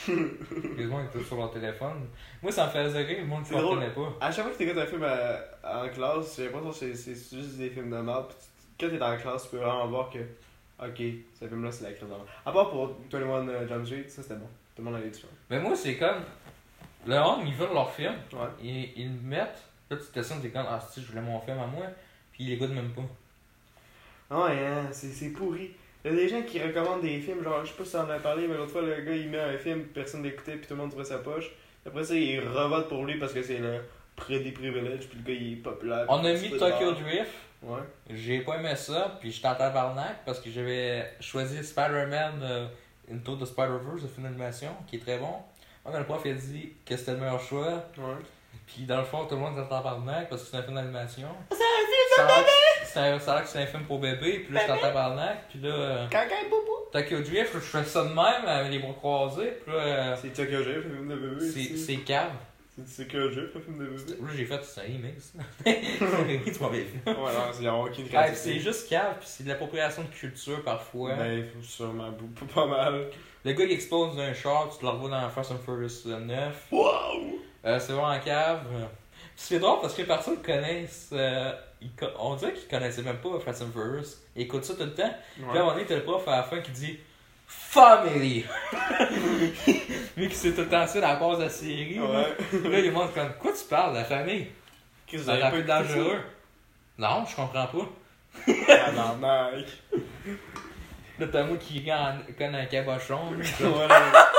[0.77, 2.07] Les gens étaient sur leur téléphone.
[2.41, 4.13] Moi, ça me faisait rire, le monde ne comprenait pas.
[4.21, 7.37] À chaque fois que t'écoutes un film à- en classe, j'ai l'impression que c'est c'est
[7.37, 8.27] juste des films de merde.
[8.27, 11.01] Puis tu- Quand t'es dans la classe, tu peux vraiment voir que, ok,
[11.39, 12.25] ce film-là, c'est la crise de merde.
[12.45, 14.47] À part pour 21 Jump Street, ça c'était bon.
[14.75, 15.27] Tout le monde avait du fun.
[15.49, 16.21] Mais moi, c'est comme.
[17.07, 18.13] Le monde, ils veulent leur film.
[18.33, 18.39] Ouais.
[18.61, 19.63] Ils, ils le mettent.
[19.89, 21.85] Là, tu te sens, t'es comme, ah, si, je voulais mon film à moi.
[22.33, 23.03] Puis ils l'écoutent même pas.
[24.31, 25.71] Ouais, hein, c'est pourri.
[26.05, 28.07] Il y a des gens qui recommandent des films, genre, je sais pas si t'en
[28.11, 30.75] as parlé, mais l'autre fois, le gars, il met un film, personne l'écoutait, puis tout
[30.75, 31.51] le monde trouvait sa poche.
[31.83, 33.81] Après ça, il revote pour lui parce que c'est le
[34.15, 36.05] près des privilèges, puis le gars, il est populaire.
[36.07, 37.31] On a mis Tokyo Drift.
[37.63, 37.79] Ouais.
[38.11, 42.67] J'ai pas aimé ça, puis j'étais en tabarnak parce que j'avais choisi Spider-Man euh,
[43.11, 45.33] Into the Spider-Verse, le film d'animation, qui est très bon.
[45.83, 48.15] Moi, le prof il a dit que c'était le meilleur choix, Ouais.
[48.67, 50.75] puis dans le fond, tout le monde était en tabarnak parce que c'est un film
[50.75, 51.29] d'animation.
[51.51, 52.21] C'est
[53.01, 53.23] un bébé!
[53.23, 55.59] Ça a l'air que c'est un film pour bébé, puis là, j'étais en tabarnak, puis
[55.59, 56.89] là, euh, Caca et boubou.
[56.91, 60.29] Tokyo Drift, je fais ça de même, avec les bras croisés, puis là, euh, C'est
[60.33, 61.51] Tokyo Drift, le film de bébé.
[61.51, 62.31] c'est c'est cave.
[62.85, 64.13] C'est Tokyo Drift, le film de bébé?
[64.21, 65.33] Là, j'ai fait, c'est un remix.
[65.65, 67.11] C'est pas bien fait.
[67.11, 68.53] Ouais, non, a aucune créativité.
[68.53, 71.15] c'est juste cave, puis c'est de l'appropriation de culture parfois.
[71.15, 72.11] Ben, il faut sûrement
[72.53, 73.07] pas mal.
[73.45, 76.67] Le gars qui explose d'un char, tu le revois dans Fast and Furious 9.
[76.71, 77.39] Wow!
[77.65, 78.61] Euh, c'est vraiment cave.
[79.35, 81.09] C'est drôle parce que les personnes connaissent.
[81.13, 84.15] euh, ils on dirait qu'ils connaissaient même pas Fast and Furious.
[84.35, 85.13] Ils écoutent ça tout le temps.
[85.35, 86.99] Puis à un moment donné, t'as le prof à la fin qui dit
[87.47, 88.45] Family!
[90.17, 91.95] Lui qui sait tout le temps ça dans la base de la série.
[91.95, 92.03] là.
[92.05, 92.69] Ouais.
[92.69, 94.47] Là, il montre comme Quoi tu parles, la famille?
[95.05, 96.19] Qu'est-ce que avez un peu dangereux.
[96.97, 97.89] Non, je comprends pas.
[98.67, 99.65] Tabarnak.
[101.19, 103.31] Là, t'as moi qui comme un cabochon.
[103.37, 103.45] là.
[103.59, 104.29] Voilà.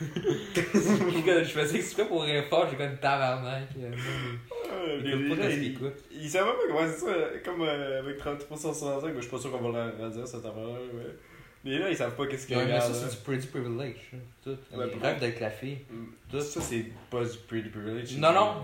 [0.00, 3.68] Je faisais exprès pour rire fort, j'ai comme tabarnak.
[3.78, 6.04] euh, Les pas gens, ils- qu'ils écoutent.
[6.12, 9.50] Ils savent pas comment c'est ça, comme euh, avec 3365, mais je suis pas sûr
[9.50, 10.78] qu'on va le redire cette affaire-là.
[11.64, 12.94] Mais les gens, ils savent pas qu'est-ce qu'ils mais regardent.
[12.94, 13.08] ça, là.
[13.10, 13.96] c'est du pretty privilege.
[14.14, 14.50] hein, Tout.
[14.76, 15.78] Ouais, Ils rêvent d'être la fille.
[15.90, 16.38] Mm.
[16.40, 18.16] Ça, c'est pas du pretty privilege.
[18.16, 18.54] Non, non.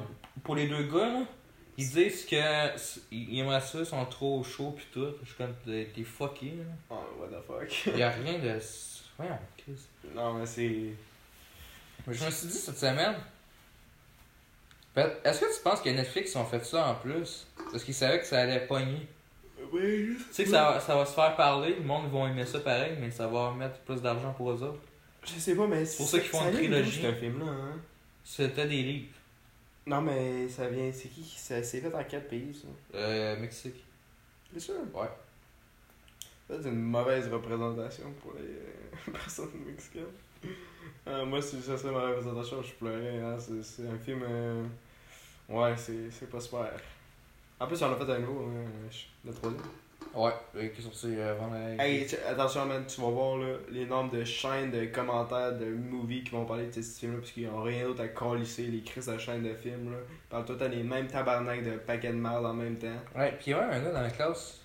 [0.44, 1.22] Pour les deux gars, là,
[1.76, 5.06] ils disent que s- ils aimeraient ça, ils sont trop chauds pis tout.
[5.22, 6.64] Je suis comme, t'es t'es fucké, là.
[6.90, 7.96] Oh, what the fuck.
[7.96, 8.58] Y'a rien de.
[9.18, 9.72] Voyons, Chris.
[10.14, 10.80] Non, mais c'est.
[12.06, 13.14] Mais je me suis dit cette semaine.
[14.96, 17.46] Est-ce que tu penses que Netflix ont fait ça en plus?
[17.72, 19.08] Parce qu'ils savaient que ça allait pogner.
[19.72, 22.46] Oui, Tu sais que ça, va- ça va se faire parler, le monde va aimer
[22.46, 24.78] ça pareil, mais ça va mettre plus d'argent pour eux autres.
[25.24, 27.00] Je sais pas, mais C'est pour ça qu'ils font une trilogie.
[27.00, 27.80] C'est un film-là, hein.
[28.22, 29.08] C'était des livres.
[29.86, 30.92] Non, mais ça vient.
[30.92, 32.68] C'est qui ça- C'est fait dans quel pays, ça?
[32.96, 33.82] Euh, Mexique.
[34.52, 34.74] C'est sûr?
[34.94, 35.08] Ouais.
[36.48, 40.04] Ça, c'est une mauvaise représentation pour les euh, personnes mexicaines.
[41.08, 43.18] Euh, moi, si ça serait ma représentation, je pleurais.
[43.20, 43.36] Hein.
[43.38, 44.22] C'est, c'est un film.
[44.28, 44.62] euh,
[45.48, 46.70] Ouais, c'est, pas super.
[47.60, 48.90] En plus, on a fait un nouveau, hein,
[49.24, 49.62] le troisième.
[50.14, 51.84] Ouais, euh, qui est sorti euh, avant la.
[51.84, 56.22] Hey, attention, man, tu vas voir là, les nombres de chaînes, de commentaires, de movies
[56.22, 59.06] qui vont parler de ces films-là, parce qu'ils ont rien d'autre à colisser, les crises
[59.06, 59.90] de chaînes de films.
[59.90, 59.98] Là.
[60.08, 62.86] Ils parlent tout le temps des mêmes tabarnak de paquets de merde en même temps.
[63.16, 64.60] Ouais, pis il y un gars dans la classe.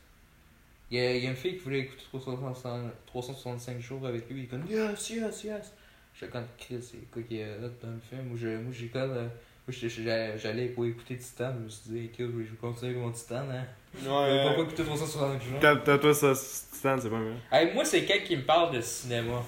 [0.92, 4.28] Il y a, il y a une fille qui voulait écouter 365, 365 jours avec
[4.30, 4.40] lui.
[4.40, 5.74] Il est comme Yes, yes, yes.
[6.14, 8.24] Je suis comme Chris, c'est quoi qui est là dans le film?
[8.30, 8.96] Moi, je- moi j'écoute.
[8.96, 9.30] euh, moi,
[9.70, 11.54] j'étais- j'allais pour écouter Titan.
[11.60, 13.44] Je me suis dit, Chris, je vais continuer avec mon Titan.
[13.52, 13.66] Hein.
[13.96, 15.60] Ouais, Pourquoi écouter 365 jours?
[15.62, 17.34] T'as, toi ça, Stan, c'est pas mieux.
[17.52, 19.44] Hey, moi, c'est quelqu'un qui me parle de cinéma.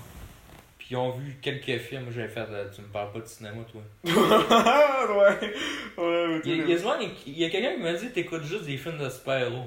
[0.78, 2.04] Puis ils ont vu quelques films.
[2.04, 3.82] Moi, j'avais fait, tu me parles pas de cinéma, toi.
[4.04, 4.12] ouais,
[6.04, 8.10] ouais, Il y a, il y a souvent- il y a quelqu'un qui m'a dit,
[8.12, 9.66] t'écoutes juste des films de super-héros.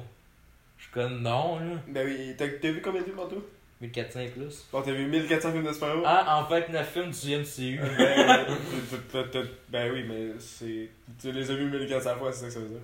[0.94, 1.74] Comme, non, là.
[1.88, 3.44] Ben oui, t'as, t'as vu combien de films tantôt?
[3.80, 4.64] 1400 et plus.
[4.72, 6.04] Bon, t'as vu 1400 films de super-héros?
[6.06, 7.80] Ah, en fait, 9 films du MCU.
[7.98, 9.26] ben,
[9.68, 10.88] ben oui, mais c'est.
[11.20, 12.78] Tu les as vus 1400 fois, c'est ça que ça veut dire.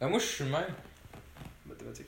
[0.00, 0.72] Ben, moi, je suis le même.
[1.66, 2.06] Mathématiques.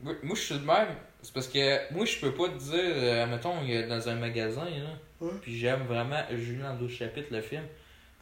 [0.00, 0.88] Moi, moi, je suis le même.
[1.20, 3.54] C'est parce que moi, je peux pas te dire, euh, mettons,
[3.88, 5.28] dans un magasin, là.
[5.42, 7.62] Puis j'aime vraiment Julien en 12 chapitres, le film.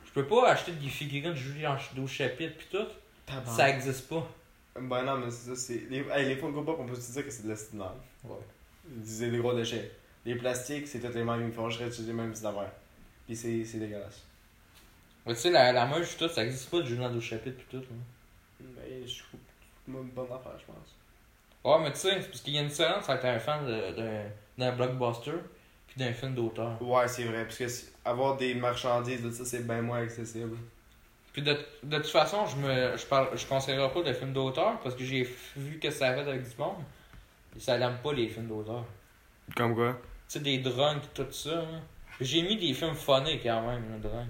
[0.05, 2.87] Je peux pas acheter des figurines de Julien en 12 chapitres, pis tout.
[3.47, 4.29] Ça existe pas.
[4.79, 5.87] Ben non, mais c'est ça, c'est.
[5.91, 7.81] Les, hey, les Funko Pop, on peut se dire que c'est de la style
[8.25, 8.37] Ouais.
[8.89, 9.91] Ils disaient des gros déchets.
[10.25, 12.73] Les plastiques, c'est tout les mêmes, ils font juste réutiliser les mêmes affaires.
[13.27, 14.23] Pis c'est, c'est dégueulasse.
[15.27, 17.57] Mais tu sais, la, la moche, tout, ça existe pas de Julien en 12 chapitres,
[17.59, 17.81] pis tout.
[17.81, 17.87] Là.
[18.61, 19.41] Ben, je trouve
[19.87, 20.95] c'est une bonne affaire, je pense.
[21.65, 23.97] Ouais, mais tu sais, c'est parce qu'il y a une différence entre un fan de-
[23.97, 24.25] d'un
[24.59, 25.33] d'un blockbuster
[25.89, 26.81] puis d'un film d'auteur.
[26.83, 30.57] Ouais, c'est vrai, parce que si- avoir des marchandises de ça, c'est bien moins accessible.
[31.33, 34.81] Puis de, de toute façon, je me je parle je conseillerais pas de films d'auteur
[34.81, 35.23] parce que j'ai
[35.57, 36.83] vu que ça fait avec du monde.
[37.57, 38.85] Et ça l'aime pas les films d'auteur.
[39.57, 39.93] Comme quoi?
[40.29, 41.59] Tu sais, des drunks, tout ça.
[41.61, 41.81] hein.
[42.21, 44.29] J'ai mis des films funnés quand même, un drunk.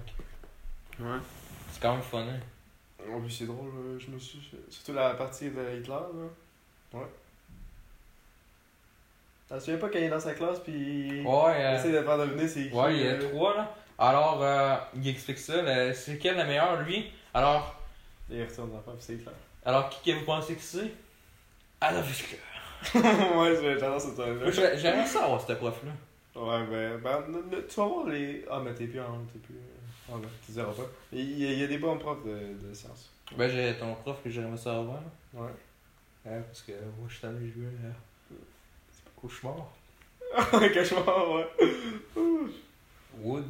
[0.99, 1.19] Ouais.
[1.71, 2.31] C'est quand même funny.
[3.11, 4.39] En plus, c'est drôle, euh, je me suis.
[4.69, 6.99] Surtout la partie de Hitler, là.
[6.99, 7.07] Ouais.
[9.47, 11.21] T'en souviens pas quand il est dans sa classe, puis.
[11.21, 12.75] Ouais, Il euh, essaie de faire deviner c'est qui.
[12.75, 13.75] ouais, il y a euh, trois là.
[13.99, 15.61] Alors, euh, il explique ça.
[15.61, 17.11] le- C'est quel le meilleur, lui?
[17.33, 17.75] Alors,
[18.29, 19.31] Il retourne dans la puis c'est Hitler.
[19.65, 20.91] alors qui que vous pensez que c'est?
[21.81, 22.39] Adolf Hitler.
[23.37, 24.17] ouais, j'ai- j'adore cette
[24.53, 25.91] j'ai- J'aimerais ça avoir cette prof-là.
[26.41, 27.23] Ouais, ben, ben,
[27.67, 28.45] tu vas voir les.
[28.49, 29.19] Ah, mais t'es plus en.
[29.31, 29.55] T'es plus.
[30.09, 30.83] Ah, ben, tu diras pas.
[31.11, 33.09] Il y, a, il y a des bons profs de, de sciences.
[33.37, 34.99] Ben, j'ai ton prof que j'aimerais ça avoir.
[35.33, 35.49] Ouais.
[36.25, 37.93] Ouais, parce que moi, je suis allé jouer à.
[38.93, 39.55] C'est pas cauchemar.
[40.73, 41.47] Cauchemar, ouais.
[43.21, 43.45] Wood.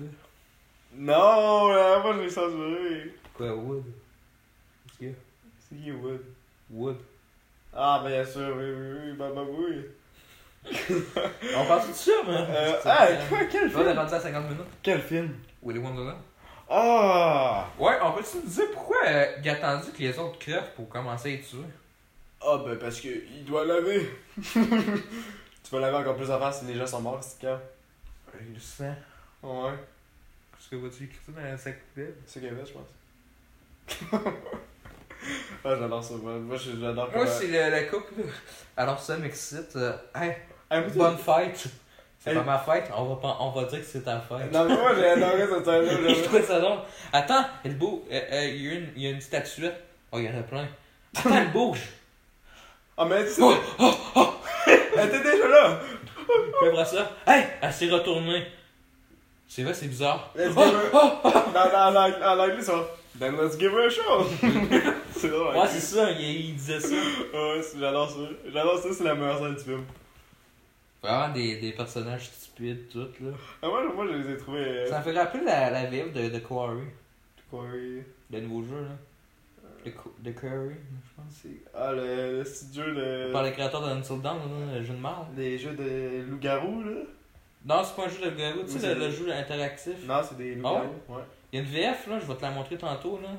[0.94, 3.14] Non, là, moi je l'ai censuré.
[3.36, 3.84] Quoi, Wood?
[4.88, 5.14] Qu'est-ce qu'il y a?
[5.70, 6.22] C'est qui Wood?
[6.70, 6.98] Wood.
[7.74, 9.86] Ah, bien sûr, oui, oui, oui, Baba Bouille.
[11.56, 12.46] On parle de ça, man.
[12.50, 13.98] Euh, C'est- ah, quoi, quel On est film?
[13.98, 14.66] rendu à 50 minutes.
[14.84, 15.34] Quel film?
[15.64, 16.18] Willy Wonderland.
[16.70, 20.88] Ah Ouais, on peut-tu dire pourquoi euh, il a attendu que les autres crèvent pour
[20.88, 21.60] commencer à être tués?
[22.42, 24.10] Ah, ben, parce que il doit laver.
[24.42, 24.60] tu
[25.72, 27.60] vas laver encore plus avant si les gens sont morts, c'est le cas.
[28.56, 28.92] Je sais.
[29.44, 29.74] Ouais,
[30.72, 34.14] que vas-tu écrire ça dans la sac poubelle c'est avait, je pense.
[35.66, 38.14] ah, j'adore ça, moi, moi j'adore Moi, c'est la couple.
[38.20, 38.24] là.
[38.78, 39.76] Alors, ça m'excite.
[39.76, 40.38] euh, hey,
[40.70, 41.68] Ah, mais bonne fête.
[42.20, 42.36] C'est Hey.
[42.38, 44.52] pas ma fête, on va, pas- on va dire que c'est ta fête.
[44.54, 46.14] Non, mais moi j'ai adoré cette scène-là.
[46.14, 46.80] je trouvais ça drôle.
[47.12, 48.02] Attends, elle bouge.
[48.12, 49.84] euh, euh, Il y, a une- il y a une statuette.
[50.12, 50.68] Oh, il y en a plein.
[51.18, 51.82] Attends, elle bouge.
[52.98, 53.42] Ah, mais tu sais.
[53.42, 54.34] Oh,
[54.96, 55.80] Elle était déjà là
[56.60, 58.46] Puis après ça, hey, elle s'est retournée.
[59.54, 60.32] C'est vrai, c'est bizarre.
[60.34, 60.92] Let's Oh, give her...
[61.54, 62.88] dans, dans, dans, en anglais, ça.
[63.20, 64.26] Then let's give her a show.
[65.18, 65.56] c'est drôle.
[65.58, 66.22] Ouais, c'est ça, il,
[66.52, 66.96] il disait ça.
[66.96, 68.20] Ouais, j'adore ça.
[68.46, 69.84] J'adore ça, c'est la meilleure scène du film.
[71.04, 73.32] Vraiment des, des personnages stupides, tout, là.
[73.62, 74.60] Ah, moi, moi, je les ai trouvés.
[74.64, 76.84] euh, Ça me fait rappeler la, la VF de, de Quarry,
[77.52, 78.02] oui.
[78.32, 78.96] le nouveau jeu, là.
[79.84, 81.54] De, Qu- de Quarry, je pense.
[81.76, 82.44] Ah, le, le
[82.74, 83.34] jeu de.
[83.34, 85.36] Par les créateurs de Until Dawn, là, le jeu de marde.
[85.36, 87.02] Des jeux de loup-garou, là.
[87.66, 89.94] Non, c'est pas un jeu de garou, tu sais, le, le jeu interactif.
[90.08, 90.88] Non, c'est des loups-garous.
[91.10, 91.22] ouais.
[91.54, 93.30] Il y a une VF, là, je vais te la montrer tantôt, là.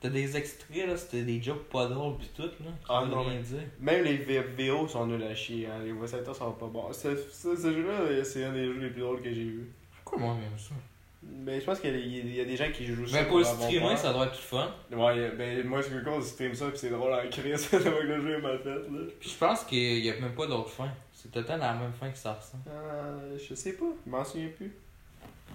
[0.00, 2.70] T'as des extraits, là, c'était des jokes pas drôles pis tout, là.
[2.88, 3.58] Ah, non, rien mais- dire.
[3.78, 5.80] Même les VO sont nuls à chier, hein.
[5.84, 6.90] Les actors sont pas bons.
[6.92, 9.70] Ce, ce, ce jeu-là, c'est un des jeux les plus drôles que j'ai vu.
[10.02, 10.74] Pourquoi moi, même ça?
[11.22, 13.20] Mais je pense qu'il y, a- il y a des gens qui jouent ça.
[13.20, 14.72] Mais pour le streamer, ça doit être tout fun.
[14.90, 18.04] Ouais, ben moi, je me je stream ça, pis c'est drôle à créer ça, avec
[18.04, 19.00] le jeu est mal fait, là.
[19.20, 20.88] Puis je pense qu'il y a même pas d'autre fin.
[21.22, 22.62] C'est temps la même fin que ça ressemble.
[22.68, 24.72] Euh, je sais pas, je m'en souviens plus.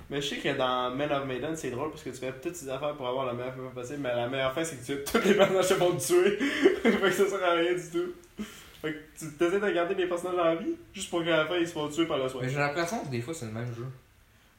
[0.10, 2.54] Mais je sais que dans Men of Maiden, c'est drôle parce que tu fais toutes
[2.54, 5.04] tes affaires pour avoir la meilleure fin possible, mais la meilleure fin, c'est que tu,
[5.04, 6.38] tous les personnages se font tuer.
[6.84, 8.44] fait que ça sert à rien du tout.
[8.82, 11.58] Fait que tu essaies de garder les personnages en vie, juste pour qu'à la fin,
[11.58, 12.42] ils se font tuer par le soin.
[12.44, 13.88] Mais j'ai l'impression que des fois, c'est le même jeu.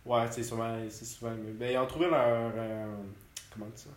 [0.04, 1.54] Ouais, c'est souvent, c'est souvent le même.
[1.54, 2.18] Ben, ils ont trouvé leur.
[2.56, 2.86] euh,
[3.52, 3.90] comment dire ça?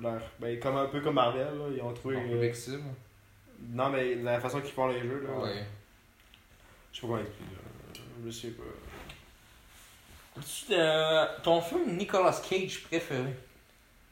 [0.00, 0.20] Leur.
[0.38, 2.16] Ben, comme un peu comme Marvel, là, ils ont trouvé.
[2.16, 2.52] Non, euh,
[3.72, 5.42] non, mais la façon qu'ils font les jeux, là.
[5.42, 5.64] Ouais.
[6.92, 8.00] Je sais pas comment expliquer, là.
[8.26, 8.62] Je sais pas.
[10.42, 13.34] Tu, euh, ton film Nicolas Cage préféré?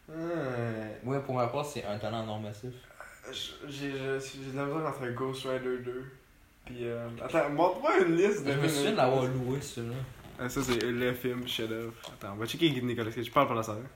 [0.09, 1.01] Ouais.
[1.05, 2.73] Ouais, pour ma part, c'est un talent normatif.
[3.31, 6.05] J'ai j'ai- j'ai de la misère entre Ghost Rider 2
[6.65, 7.09] puis euh...
[7.23, 9.95] Attends, montre-moi une liste de Je me souviens de l'avoir loué, celui-là.
[10.39, 11.93] Ah, ça c'est le film chef-d'œuvre.
[12.07, 13.25] Attends, on va checker Nicolas Cage.
[13.27, 13.73] Je parle pendant ça.
[13.73, 13.87] hein.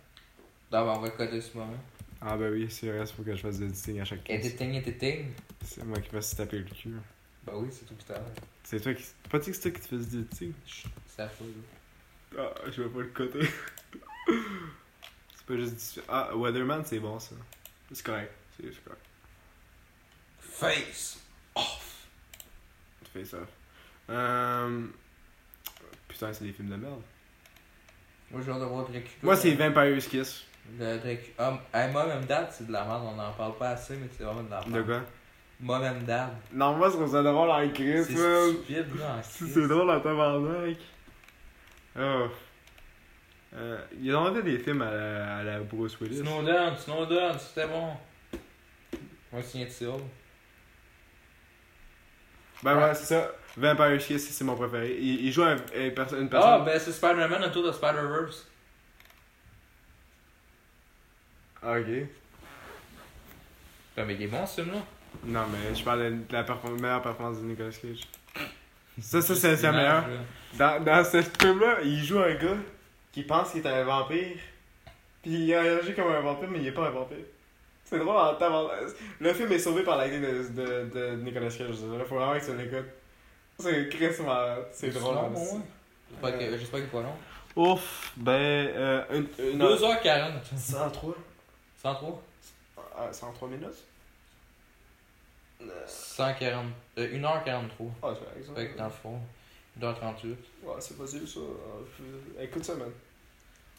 [0.70, 1.72] Ben, on va le coder ce moment.
[2.20, 4.44] Ah ben oui, c'est vrai, il faut que je fasse du editing à chaque case.
[4.46, 5.26] Editing, editing.
[5.64, 6.94] C'est moi qui vais se taper le cul.
[7.44, 8.24] Bah oui, c'est tout qui t'arrive.
[8.62, 9.04] C'est toi qui...
[9.28, 10.52] Pas que c'est toi qui te fais du editing?
[11.08, 11.52] C'est affreux,
[12.36, 12.44] là.
[12.56, 13.48] Ah, je vais pas le coter.
[14.26, 16.04] c'est pas juste du...
[16.08, 17.34] Ah, Weatherman c'est bon ça.
[17.90, 18.32] C'est correct.
[18.56, 19.02] C'est correct.
[20.38, 21.20] Face
[21.54, 22.06] off.
[23.12, 23.38] Fais ça.
[24.10, 24.86] Euh...
[26.08, 27.02] Putain, c'est des films de merde.
[28.30, 29.10] Moi, j'ai hâte de voir Dracula.
[29.22, 30.44] Moi c'est Vampire's Kiss.
[30.78, 31.62] Le Dracula.
[31.72, 33.02] Ah, Mom and Dad, c'est de la merde.
[33.04, 34.72] On en parle pas assez, mais c'est vraiment de la merde.
[34.72, 35.02] De quoi?
[35.62, 36.30] Mom Dad.
[36.52, 40.00] Non, moi je trouve ça drôle en Chris, C'est stupide, là, en c'est drôle en
[40.00, 40.76] tabarnak.
[41.98, 42.26] Oh.
[43.54, 46.18] Euh, ils ont fait des films à la, à la Bruce Willis.
[46.18, 47.92] Snowden, Snowden, c'était bon.
[49.30, 49.92] Moi, c'est tir.
[52.62, 53.30] Ben ouais, c'est ça.
[53.56, 54.96] Vampire's Kiss, c'est mon préféré.
[54.98, 56.64] Il, il joue un, un perso- une Ah, personne.
[56.64, 58.46] ben c'est Spider-Man Into the Spider-Verse.
[61.62, 61.86] Ah, ok.
[63.96, 64.80] Ben, mais il est bon, ce film-là.
[65.24, 68.00] Non, mais je parle de la perform- meilleure performance de Nicolas Cage.
[69.00, 70.04] Ça, ça c'est c'est la meilleure.
[70.58, 72.56] Dans, dans ce film-là, il joue un gars
[73.10, 74.36] qui pense qu'il est un vampire.
[75.22, 77.24] Puis il agit comme un vampire, mais il est pas un vampire.
[77.84, 78.68] C'est drôle en.
[79.20, 81.68] Le film est sauvé par l'acting de, de, de Nicolas Cage.
[81.70, 82.90] Il faut vraiment que tu l'écoutes.
[83.58, 84.08] C'est Chris.
[84.72, 85.14] C'est drôle.
[85.14, 85.32] long, hein.
[85.36, 85.60] ouais.
[86.10, 87.16] J'espère que- J'espère qu'il est pas long.
[87.72, 88.32] Ouf, ben.
[88.32, 90.32] Euh, une, une 2h40.
[90.56, 91.14] 103
[91.82, 92.22] 103
[92.98, 93.68] Ah, 103 minutes?
[95.86, 96.66] 140.
[96.98, 97.88] Euh, 1h43.
[98.02, 99.18] Ah, c'est par Fait que dans le fond,
[99.80, 100.26] 1h38.
[100.62, 101.40] Ouais, c'est possible ça.
[101.40, 102.90] Euh, Écoute ça, man.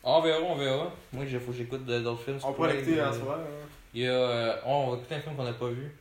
[0.03, 0.91] On verra, on verra.
[1.13, 2.39] Moi, il faut que j'écoute d'autres films.
[2.43, 3.39] On pourrait l'écouter Euh, en soir.
[3.39, 3.67] hein.
[3.93, 4.11] Il y a.
[4.11, 5.91] euh, on va écouter un film qu'on n'a pas vu.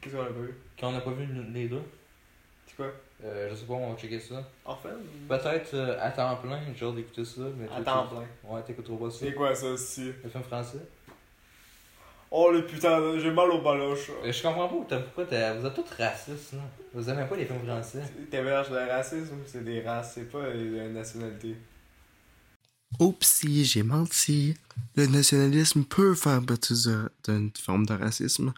[0.00, 0.54] Qu'est-ce qu'on a pas vu?
[0.78, 1.82] Qu'on n'a pas vu les deux.
[2.66, 2.86] C'est quoi?
[3.24, 4.42] Euh, je sais pas, on va checker ça.
[4.64, 4.88] Orphan?
[5.28, 7.42] Peut-être euh, à temps plein, hâte d'écouter ça.
[7.56, 8.24] Mais À temps plein.
[8.44, 9.18] Ouais, t'écouteras pas ça.
[9.20, 10.78] C'est quoi ça aussi Le film français.
[12.34, 14.10] Oh le putain, j'ai mal au baloche.
[14.24, 16.60] Euh, Je comprends pas pourquoi t'as- vous êtes tous racistes, là.
[16.94, 18.02] Vous aimez pas les films français.
[18.30, 21.56] T'héberges le racisme, c'est des races, c'est pas une nationalité.
[22.98, 24.54] Oupsie, j'ai menti.
[24.96, 26.74] Le nationalisme peut faire partie
[27.26, 28.52] d'une forme de racisme,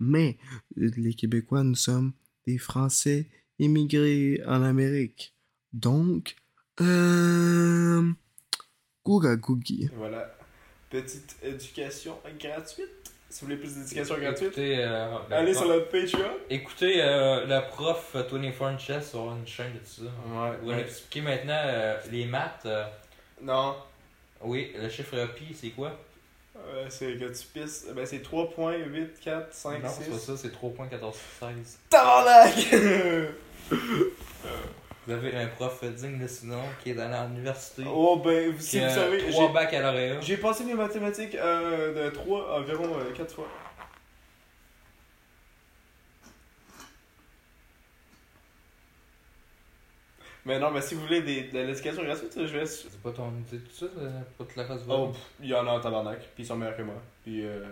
[0.00, 0.38] mais
[0.76, 2.12] les Québécois, nous sommes
[2.46, 3.26] des Français
[3.58, 5.34] immigrés en Amérique.
[5.72, 6.36] Donc,
[6.80, 8.10] euh...
[9.04, 9.90] Googa Googie.
[9.96, 10.34] Voilà.
[10.90, 13.12] Petite éducation gratuite.
[13.30, 16.30] Si vous voulez plus d'éducation gratuite, Écoutez, euh, le allez prof- sur notre Patreon.
[16.48, 20.50] Écoutez euh, le prof euh, 24 Chess sur une chaîne de tout ça.
[20.50, 20.56] Ouais.
[20.62, 22.62] Vous allez expliquer maintenant euh, les maths.
[22.64, 22.84] euh,
[23.42, 23.76] Non,
[24.40, 25.92] oui, le chiffre pi, c'est quoi?
[26.56, 27.86] Euh, c'est que tu pisses.
[27.94, 30.24] Ben c'est 3.8, 4, 5, Non, c'est pas 6.
[30.26, 31.76] ça, c'est 3.1416.
[31.90, 32.54] Tabarnak!
[35.08, 37.82] Vous avez un prof digne de ce nom qui est allé à l'université.
[37.86, 40.20] oh ben, si vous savez, trois j'ai- baccalauréats.
[40.20, 43.48] j'ai passé mes mathématiques euh, de 3 environ 4 fois.
[50.44, 52.64] Mais non, mais si vous voulez des, de l'éducation gratuite, je vais.
[52.66, 55.66] C'est pas ton idée tout ça, euh, pour tu la fasses Oh, il y en
[55.66, 56.94] a en tabarnak, puis ils sont meilleurs que moi.
[57.22, 57.64] Puis, euh,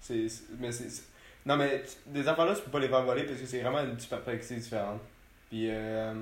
[0.00, 0.26] c'est.
[0.58, 1.02] Mais c'est.
[1.46, 3.80] Non, mais des affaires là, tu peux pas les faire voler parce que c'est vraiment
[3.80, 5.00] une perspective différente.
[5.48, 6.12] Puis, euh,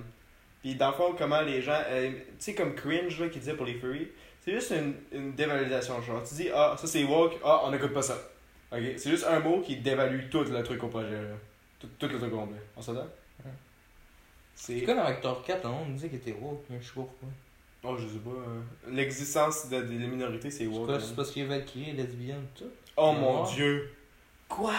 [0.61, 1.81] puis dans le fond, comment les gens.
[1.89, 4.09] euh, tu sais, comme cringe là, qui disait pour les furries,
[4.45, 6.01] c'est juste une, une dévalorisation.
[6.03, 8.17] Genre, tu dis, ah, ça c'est woke, ah, on n'écoute pas ça.
[8.73, 11.11] Ok, c'est juste un mot qui dévalue tout le truc au projet.
[11.13, 11.37] là.
[11.79, 12.57] Tout, tout le truc complet.
[12.77, 13.07] On s'entend?
[13.45, 13.51] Ouais.
[14.55, 14.83] C'est.
[14.83, 17.03] Comme avec Thor 4, le monde me disait qu'il était woke, mais je sais pas
[17.03, 17.29] pourquoi.
[17.85, 18.31] Oh, je sais pas.
[18.31, 20.89] euh, L'existence de, des minorités, c'est woke.
[20.89, 21.01] man.
[21.01, 22.65] c'est parce avait Valkyrie, lesbienne, tout.
[22.97, 23.91] Oh mon dieu.
[24.49, 24.75] Quoi?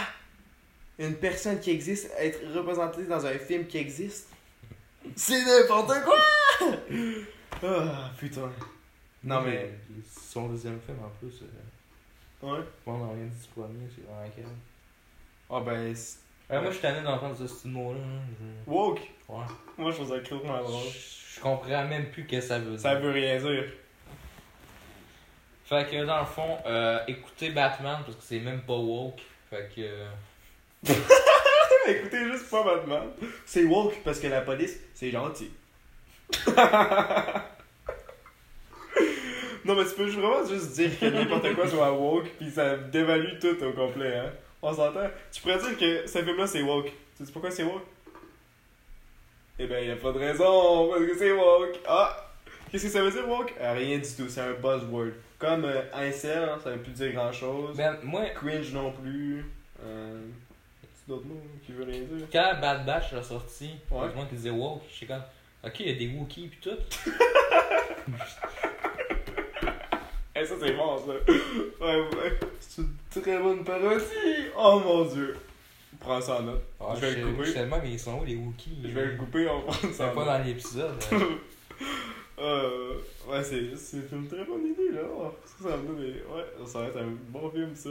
[0.99, 4.30] Une personne qui existe être représentée dans un film qui existe?
[5.15, 6.17] C'est n'importe quoi!
[7.63, 8.49] Ah, putain.
[9.23, 9.71] Non mais.
[10.29, 12.59] Son deuxième film en plus, euh, Ouais.
[12.85, 14.57] on n'a rien dit du premier, c'est vraiment calme.
[15.49, 15.93] Ah ben.
[16.49, 17.99] Ouais, moi, je suis tanné d'entendre ce mot-là.
[18.39, 19.01] je- Woke?
[19.27, 19.43] Ouais.
[19.77, 20.85] Moi je trouve ça crûment drôle.
[21.35, 22.79] Je comprends même plus que ça veut dire.
[22.79, 23.65] Ça veut rien dire.
[25.65, 29.21] Fait que dans le fond, euh, écoutez Batman parce que c'est même pas woke.
[29.49, 30.05] Fait que.
[31.89, 33.09] Écoutez juste pas Batman.
[33.45, 35.49] C'est woke parce que la police, c'est gentil.
[39.65, 43.39] non mais tu peux vraiment juste dire que n'importe quoi soit woke puis ça dévalue
[43.39, 44.31] tout au complet hein.
[44.61, 45.07] On s'entend?
[45.31, 46.91] Tu pourrais dire que ce film là c'est woke.
[47.17, 47.85] Tu sais pourquoi c'est woke?
[49.59, 51.79] Eh ben y a pas de raison parce que c'est woke.
[51.88, 52.27] Ah!
[52.69, 53.53] Qu'est-ce que ça veut dire woke?
[53.61, 55.13] Euh, rien du tout, c'est un buzzword.
[55.39, 57.77] Comme euh, incel, hein, ça veut plus dire grand chose.
[57.77, 59.45] Ben, moi, Cringe non plus.
[59.81, 60.19] Euh,
[61.07, 62.27] d'autres mots qui veulent rien dire.
[62.31, 63.99] quand Bad Batch a sorti, Ouais.
[64.01, 64.13] ouais.
[64.15, 65.21] moi qui disait woke, je suis comme.
[65.63, 66.69] Ok, il y a des Wookiees pis tout.
[70.39, 71.13] Eh, ça c'est bon ça.
[71.83, 72.39] Ouais, ouais.
[72.59, 72.93] C'est une
[73.23, 74.03] très bonne parodie.
[74.55, 75.35] Oh mon dieu.
[75.99, 76.61] Prends ça en note.
[76.79, 77.45] Ah, Je vais le couper.
[77.47, 78.77] Sais tellement, mais ils sont où les Wookiees?
[78.83, 80.27] Je vais le couper, on prend ça en pas note.
[80.39, 80.91] dans l'épisode.
[81.11, 81.19] hein.
[82.39, 82.93] Euh,
[83.27, 83.57] ouais, c'est
[84.11, 85.01] une très bonne idée là.
[85.43, 87.89] Ça, ça me donne des- Ouais, ça va être un bon film ça.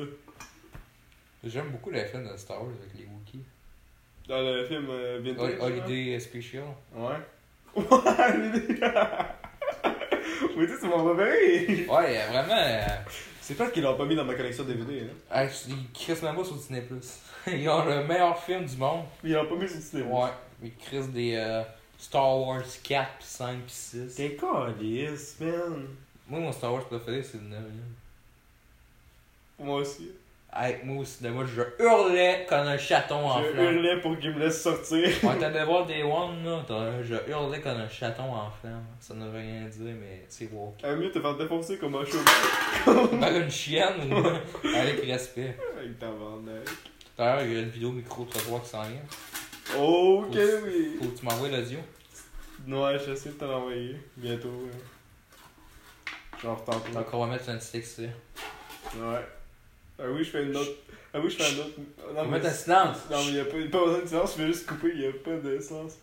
[1.44, 3.44] J'aime beaucoup le film de Star Wars avec les Wookiees.
[4.28, 5.54] Dans le film euh, Vintage.
[5.60, 6.64] Hol- Holiday Special.
[6.94, 7.14] Ouais.
[7.76, 7.82] Ouais.
[10.56, 11.86] Oui, tu sais, c'est mon préféré.
[11.86, 12.56] Ouais, vraiment.
[12.56, 12.86] euh,
[13.40, 15.02] C'est pas qu'ils l'ont pas mis dans ma collection DVD.
[15.30, 15.42] Hein.
[15.42, 16.82] hey, ils crissent même pas sur Disney+.
[17.46, 19.04] Ils ont le meilleur film du monde.
[19.22, 20.10] Ils l'ont pas mis sur cinéma.
[20.24, 20.30] Ouais.
[20.62, 21.62] Ils crissent des euh,
[21.98, 24.14] Star Wars 4, puis 5, puis 6.
[24.16, 25.86] T'es calice, man.
[26.28, 27.60] Moi, mon Star Wars préféré, c'est le 9
[29.60, 30.10] Moi aussi.
[30.84, 33.74] Moi aussi, de moi, je hurlais comme un chaton en Je flamme.
[33.76, 35.08] hurlais pour qu'ils me laissent sortir.
[35.22, 38.84] On était allé voir Day One, là, t'as- je hurlais comme un chaton en flamme.
[39.00, 40.82] Ça ne veut rien dire, mais c'est woke.
[40.84, 42.24] À mieux te faire défoncer comme un chauve.
[43.20, 45.56] Par une chienne ou avec respect.
[45.78, 46.68] Avec ta tabarnak.
[47.18, 49.00] D'ailleurs, il y a une vidéo micro-trottoir qui s'en vient.
[49.78, 50.96] Ok, Faut- oui.
[51.00, 51.78] Faut que tu m'envoies l'audio.
[52.68, 53.96] Ouais, j'essaie de te l'envoyer.
[54.16, 54.48] Bientôt.
[54.48, 54.70] ouais.
[56.42, 56.92] Genre tantôt.
[56.92, 58.10] Donc, on va mettre un petit extrait.
[58.96, 59.26] Ouais.
[59.98, 60.70] Ah oui, je fais une autre.
[61.12, 61.74] Ah oui, je fais une autre.
[62.04, 62.98] On Non, va mais mettre un silence?
[63.10, 64.98] Non, mais il n'y a pas, pas besoin de silence, je vais juste couper, il
[65.00, 65.94] n'y a pas de silence.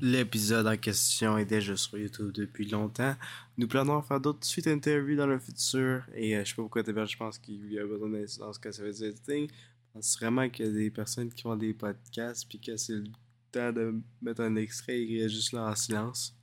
[0.00, 3.14] L'épisode en question est déjà sur YouTube depuis longtemps.
[3.56, 6.04] Nous planons faire d'autres suites interviews dans le futur.
[6.14, 8.70] Et euh, je sais pas pourquoi Tébert, je pense qu'il y a besoin d'incidence que
[8.70, 9.48] ça veut dire editing.
[9.48, 12.94] Je pense vraiment qu'il y a des personnes qui font des podcasts puis que c'est
[12.94, 13.04] le
[13.52, 16.34] temps de mettre un extrait et juste là en silence.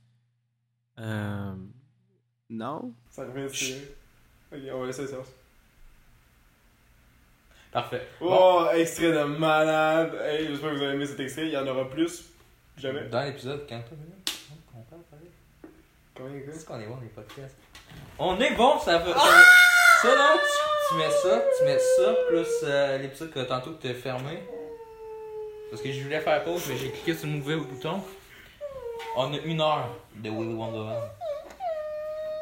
[0.98, 1.54] Euh...
[2.50, 2.92] Non?
[3.10, 3.76] Ça revient sur.
[4.52, 5.28] Ok, on va laisser le silence.
[7.72, 8.02] Parfait.
[8.20, 10.14] Bon, Oh, extrait de malade!
[10.24, 12.24] Hey, j'espère que vous avez aimé cet extrait, il y en aura plus.
[12.78, 13.02] Jamais.
[13.08, 13.80] dans l'épisode, quand
[14.76, 16.42] on parle, pareil.
[16.46, 17.56] Qu'est-ce qu'on est bon les podcasts?
[18.18, 19.12] On est bon, ça veut.
[19.12, 23.82] Ça, là, tu, tu mets ça, tu mets ça, plus euh, l'épisode que tantôt que
[23.88, 24.38] t'as fermé.
[25.70, 28.00] Parce que je voulais faire pause, mais j'ai cliqué sur le mauvais bouton.
[29.16, 31.02] On a une heure de Willy Wonderland.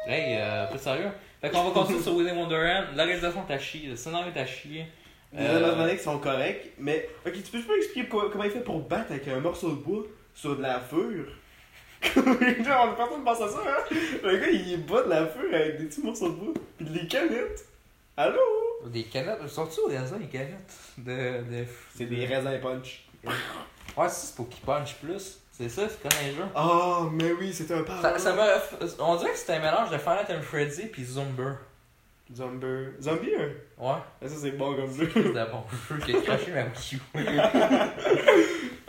[0.07, 1.09] Hey, euh, peu sérieux.
[1.41, 2.95] Fait qu'on va continuer sur Willy Wonderland.
[2.95, 4.85] La réalisation à chier, le scénario à chier.
[5.33, 7.09] Les Euh, mathématiques sont corrects, mais.
[7.25, 9.69] Ok, tu peux juste pas expliquer quoi- comment il fait pour battre avec un morceau
[9.71, 10.03] de bois
[10.33, 11.25] sur de la fure?
[12.15, 13.95] Genre, personne pense à ça, hein?
[14.23, 17.07] Le gars, il bat de la fure avec des petits morceaux de bois, pis des
[17.07, 17.65] canettes.
[18.15, 18.39] Allô?
[18.85, 20.73] Des canettes, sont-tu au raisin les canettes?
[20.97, 21.65] De, de...
[21.95, 23.03] C'est des raisins punch.
[23.97, 25.39] Ouais, c'est pour qu'ils punch plus.
[25.51, 26.43] C'est ça, c'est comme un jeu.
[26.55, 27.99] Oh, mais oui, c'était un power.
[28.19, 28.35] Ça.
[28.99, 31.53] On dirait que c'était un mélange de Final Fantasy Freddy puis Zumber.
[32.35, 32.91] Zombie.
[33.01, 33.49] Zombie, hein?
[33.77, 35.09] Ouais, Ah, Ça, c'est bon comme jeu.
[35.13, 36.63] c'est bon jeu qui a craché ma
[37.15, 37.39] Wii U.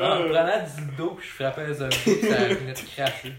[0.00, 3.32] En prenant du puis je frappais un zombie, ça venait de cracher.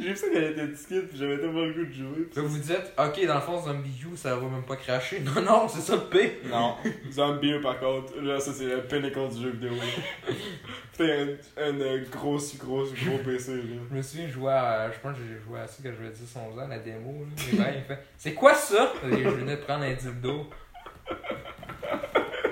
[0.00, 2.28] J'ai vu ça quand elle était petite, pis j'avais tellement le goût de jouer.
[2.32, 5.20] pis vous dites, ok, dans le fond, Zombie U, ça va même pas cracher.
[5.24, 6.40] Non, non, c'est ça le P.
[6.50, 6.76] Non.
[7.12, 9.72] Zombie, par contre, là, ça, c'est le pinnacle du jeu vidéo.
[10.92, 11.26] Putain,
[11.58, 13.62] un, un gros, gros, gros PC, là.
[13.90, 14.90] Je me souviens, je jouais à.
[14.90, 17.24] Je pense que j'ai joué à ça quand j'avais 10 11 ans, la démo.
[17.24, 17.64] Là.
[17.86, 18.92] Fait C'est quoi ça?
[19.10, 20.46] Et je venais de prendre un dildo.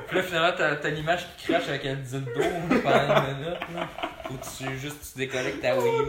[0.06, 2.40] Puis là, finalement, t'as t'as l'image qui crache avec un dildo
[2.82, 3.61] pendant une minute.
[3.74, 3.88] Là.
[4.30, 6.04] Ou tu juste tu déconnectes ta Wii U.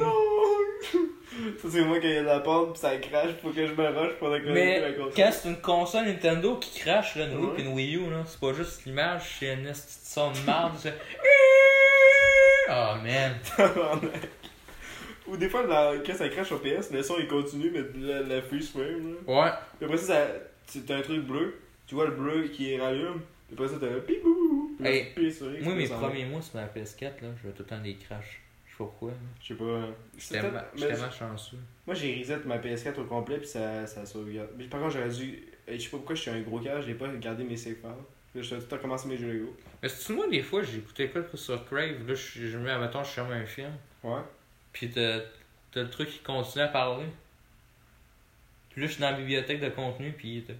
[0.81, 4.13] Ça, c'est moi qui ai la porte pis ça crache, faut que je me rush
[4.13, 5.13] pour la Mais console.
[5.15, 7.55] quand c'est une console Nintendo qui crache, là, une Wii Ouais.
[7.55, 10.73] pis une Wii U, là, c'est pas juste l'image, c'est une petite son de merde.
[10.77, 10.93] c'est-
[12.69, 13.35] Oh man.
[15.27, 18.21] Ou des fois, la- quand ça crache au PS, le son il continue, mais la,
[18.21, 19.15] la freeze frame.
[19.27, 19.41] Là.
[19.43, 19.51] Ouais.
[19.77, 20.27] Puis après ça,
[20.65, 21.55] ça t'as un truc bleu,
[21.87, 24.75] tu vois le bleu qui rallume, puis après ça, t'as un pibou.
[24.77, 25.13] Puis là, Hey,
[25.61, 28.41] Moi, mes premiers mois sur ma PS4, là, je vais tout le temps des crashs.
[28.79, 29.11] Je pourquoi.
[29.41, 29.87] Je sais pas.
[30.17, 31.57] J'étais mais- mal chanceux.
[31.85, 34.49] Moi, j'ai reset ma PS4 au complet, puis ça, ça sauvegarde.
[34.57, 35.43] Mais par contre, j'aurais dû.
[35.67, 37.89] Je sais pas pourquoi je suis un gros cage, j'ai pas gardé mes save files.
[38.33, 39.57] Puis je tout le temps commencé mes jeux Lego.
[39.83, 43.09] Mais c'est moi, des fois, j'écoutais quoi sur Crave, là, je, je mets, mettons, je
[43.09, 43.71] ferme un film,
[44.03, 44.21] Ouais.
[44.71, 45.19] pis t'as
[45.75, 47.05] le truc qui continue à parler.
[48.69, 50.53] Puis là, je suis dans la bibliothèque de contenu, pis t'as-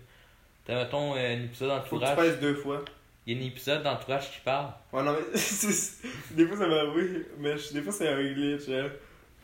[0.66, 2.84] t'as, mettons, un épisode Faut que tu deux fois.
[3.26, 4.72] Il y a un épisode d'entourage qui parle.
[4.92, 5.40] Ouais, non, mais.
[6.36, 8.68] des fois, ça m'a oui, mais je- des fois, c'est un glitch.
[8.70, 8.90] hein.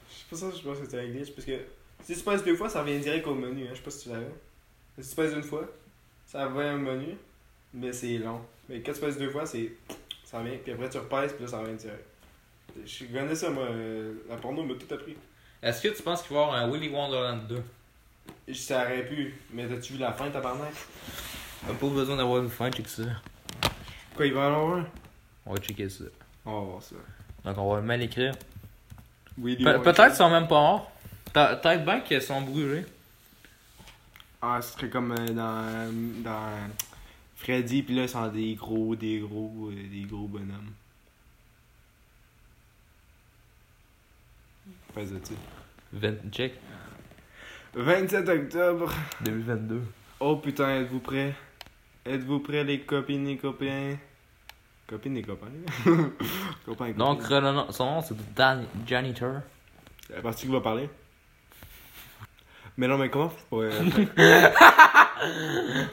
[0.10, 1.54] Je sais pas ça, je pense que c'est un glitch, parce que
[2.04, 3.64] si tu passes deux fois, ça revient direct au menu.
[3.66, 3.70] Hein.
[3.72, 4.28] Je sais pas si tu savais.
[5.00, 5.68] Si tu passes une fois,
[6.26, 7.16] ça revient au menu,
[7.74, 8.42] mais c'est long.
[8.70, 9.72] Mais quand tu passes deux fois, c'est.
[10.26, 12.04] Ça revient, puis après tu repasses, puis là, ça revient direct.
[12.84, 13.66] Je connais ça, moi.
[13.66, 15.16] euh, La porno m'a tout appris.
[15.62, 17.62] Est-ce que tu penses qu'il va y avoir un Willy Wonderland 2
[18.48, 20.74] Je ça aurait pu, mais t'as-tu vu la fin, tabarnak?
[21.66, 23.04] T'as pas besoin d'avoir une fin, check ça.
[24.16, 24.86] Quoi, il va un?
[25.46, 26.06] On va checker ça.
[26.46, 26.96] On va voir ça.
[27.44, 28.34] Donc, on va mal écrire.
[29.38, 30.92] Oui, Pe- Peut-être qu'ils sont même pas morts.
[31.34, 32.86] Pe- Peut-être bien qu'ils sont brûlés.
[34.42, 36.70] Ah, ce serait comme euh, dans, dans
[37.36, 40.72] Freddy, puis là, ils sont des gros, des gros, euh, des gros bonhommes.
[44.94, 45.40] Fais ça, tu sais.
[45.94, 46.54] 20, check.
[47.74, 48.92] 27 octobre.
[49.22, 49.82] 2022.
[50.22, 51.34] Oh putain, êtes-vous prêts?
[52.06, 53.96] Êtes-vous prêts, les copines et copains?
[54.88, 55.48] Copines et copains?
[56.66, 57.38] copains et Donc, copines.
[57.38, 59.38] Renan- son nom, c'est Dan Janitor.
[60.06, 60.88] C'est la partie qui va parler.
[62.78, 63.32] Mais non, mais comment?
[63.52, 63.70] Ouais,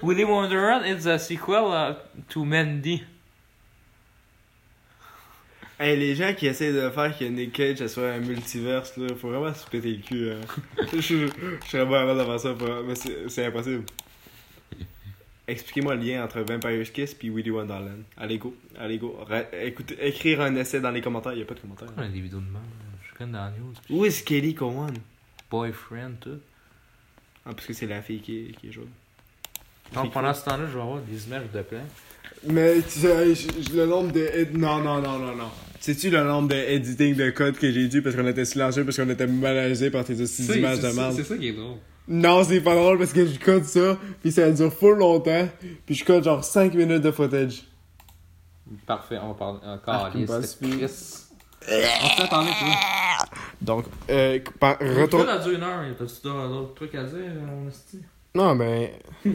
[0.03, 1.95] Willy Wonderland is a sequel uh,
[2.29, 3.03] to Mandy.
[5.79, 9.31] Hey, les gens qui essaient de faire que Nick Cage soit un multiverse, là, faut
[9.31, 10.31] vraiment se péter le cul.
[10.31, 10.41] Hein.
[10.93, 11.27] je, je,
[11.65, 12.55] je serais de faire ça,
[12.85, 12.95] mais
[13.29, 13.85] c'est impossible.
[15.49, 18.03] Expliquez-moi le lien entre Vampire's Kiss et Willy Wonderland.
[18.17, 18.55] Allez, go.
[18.79, 19.19] Allez, go.
[19.29, 21.89] Ra- écoutez, écrire un essai dans les commentaires, y a pas de commentaires.
[21.97, 22.63] On a des vidéos de même.
[23.11, 23.73] Je connais dans la news.
[23.85, 24.95] puis Où est Kelly Cowan?
[25.51, 26.39] Boyfriend, tout.
[27.45, 28.87] Ah, parce que c'est la fille qui, qui est jaune.
[29.95, 31.83] Donc, pendant ce temps-là, je vais avoir des images de plein.
[32.49, 34.21] Mais tu sais, je- je- le nombre de.
[34.21, 35.51] ed- Non, non, non, non, non.
[35.81, 38.97] Sais-tu le nombre de editing de code que j'ai dû parce qu'on était silencieux, parce
[38.97, 41.21] qu'on était malaisé par tes aussi images de merde?
[41.23, 41.77] ça qui est drôle.
[42.09, 45.49] Non, c'est pas drôle parce que je code ça, puis ça dure full longtemps,
[45.87, 47.65] puis je code genre 5 minutes de footage.
[48.87, 49.95] Parfait, on va parler encore.
[50.07, 52.75] Ah, puis- On s'est attendu, tu vois.
[53.61, 55.03] Donc, euh, par, Retour.
[55.03, 55.27] retourne.
[55.27, 58.01] dans une heure, t'as-tu d'autres trucs à dire, mon esti?
[58.35, 58.99] Non, mais.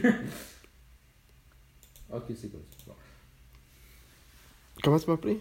[2.10, 2.62] Ok, c'est cool.
[2.86, 2.94] bon.
[4.82, 5.38] Comment tu m'appelles.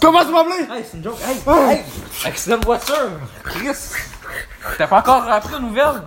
[0.00, 1.18] Comment tu m'appelles Hey, c'est une joke.
[1.26, 1.36] Hey,
[1.74, 1.84] hey,
[2.24, 3.10] accident de voiture.
[3.44, 3.76] Chris.
[4.76, 6.02] T'as pas encore appris la nouvelle?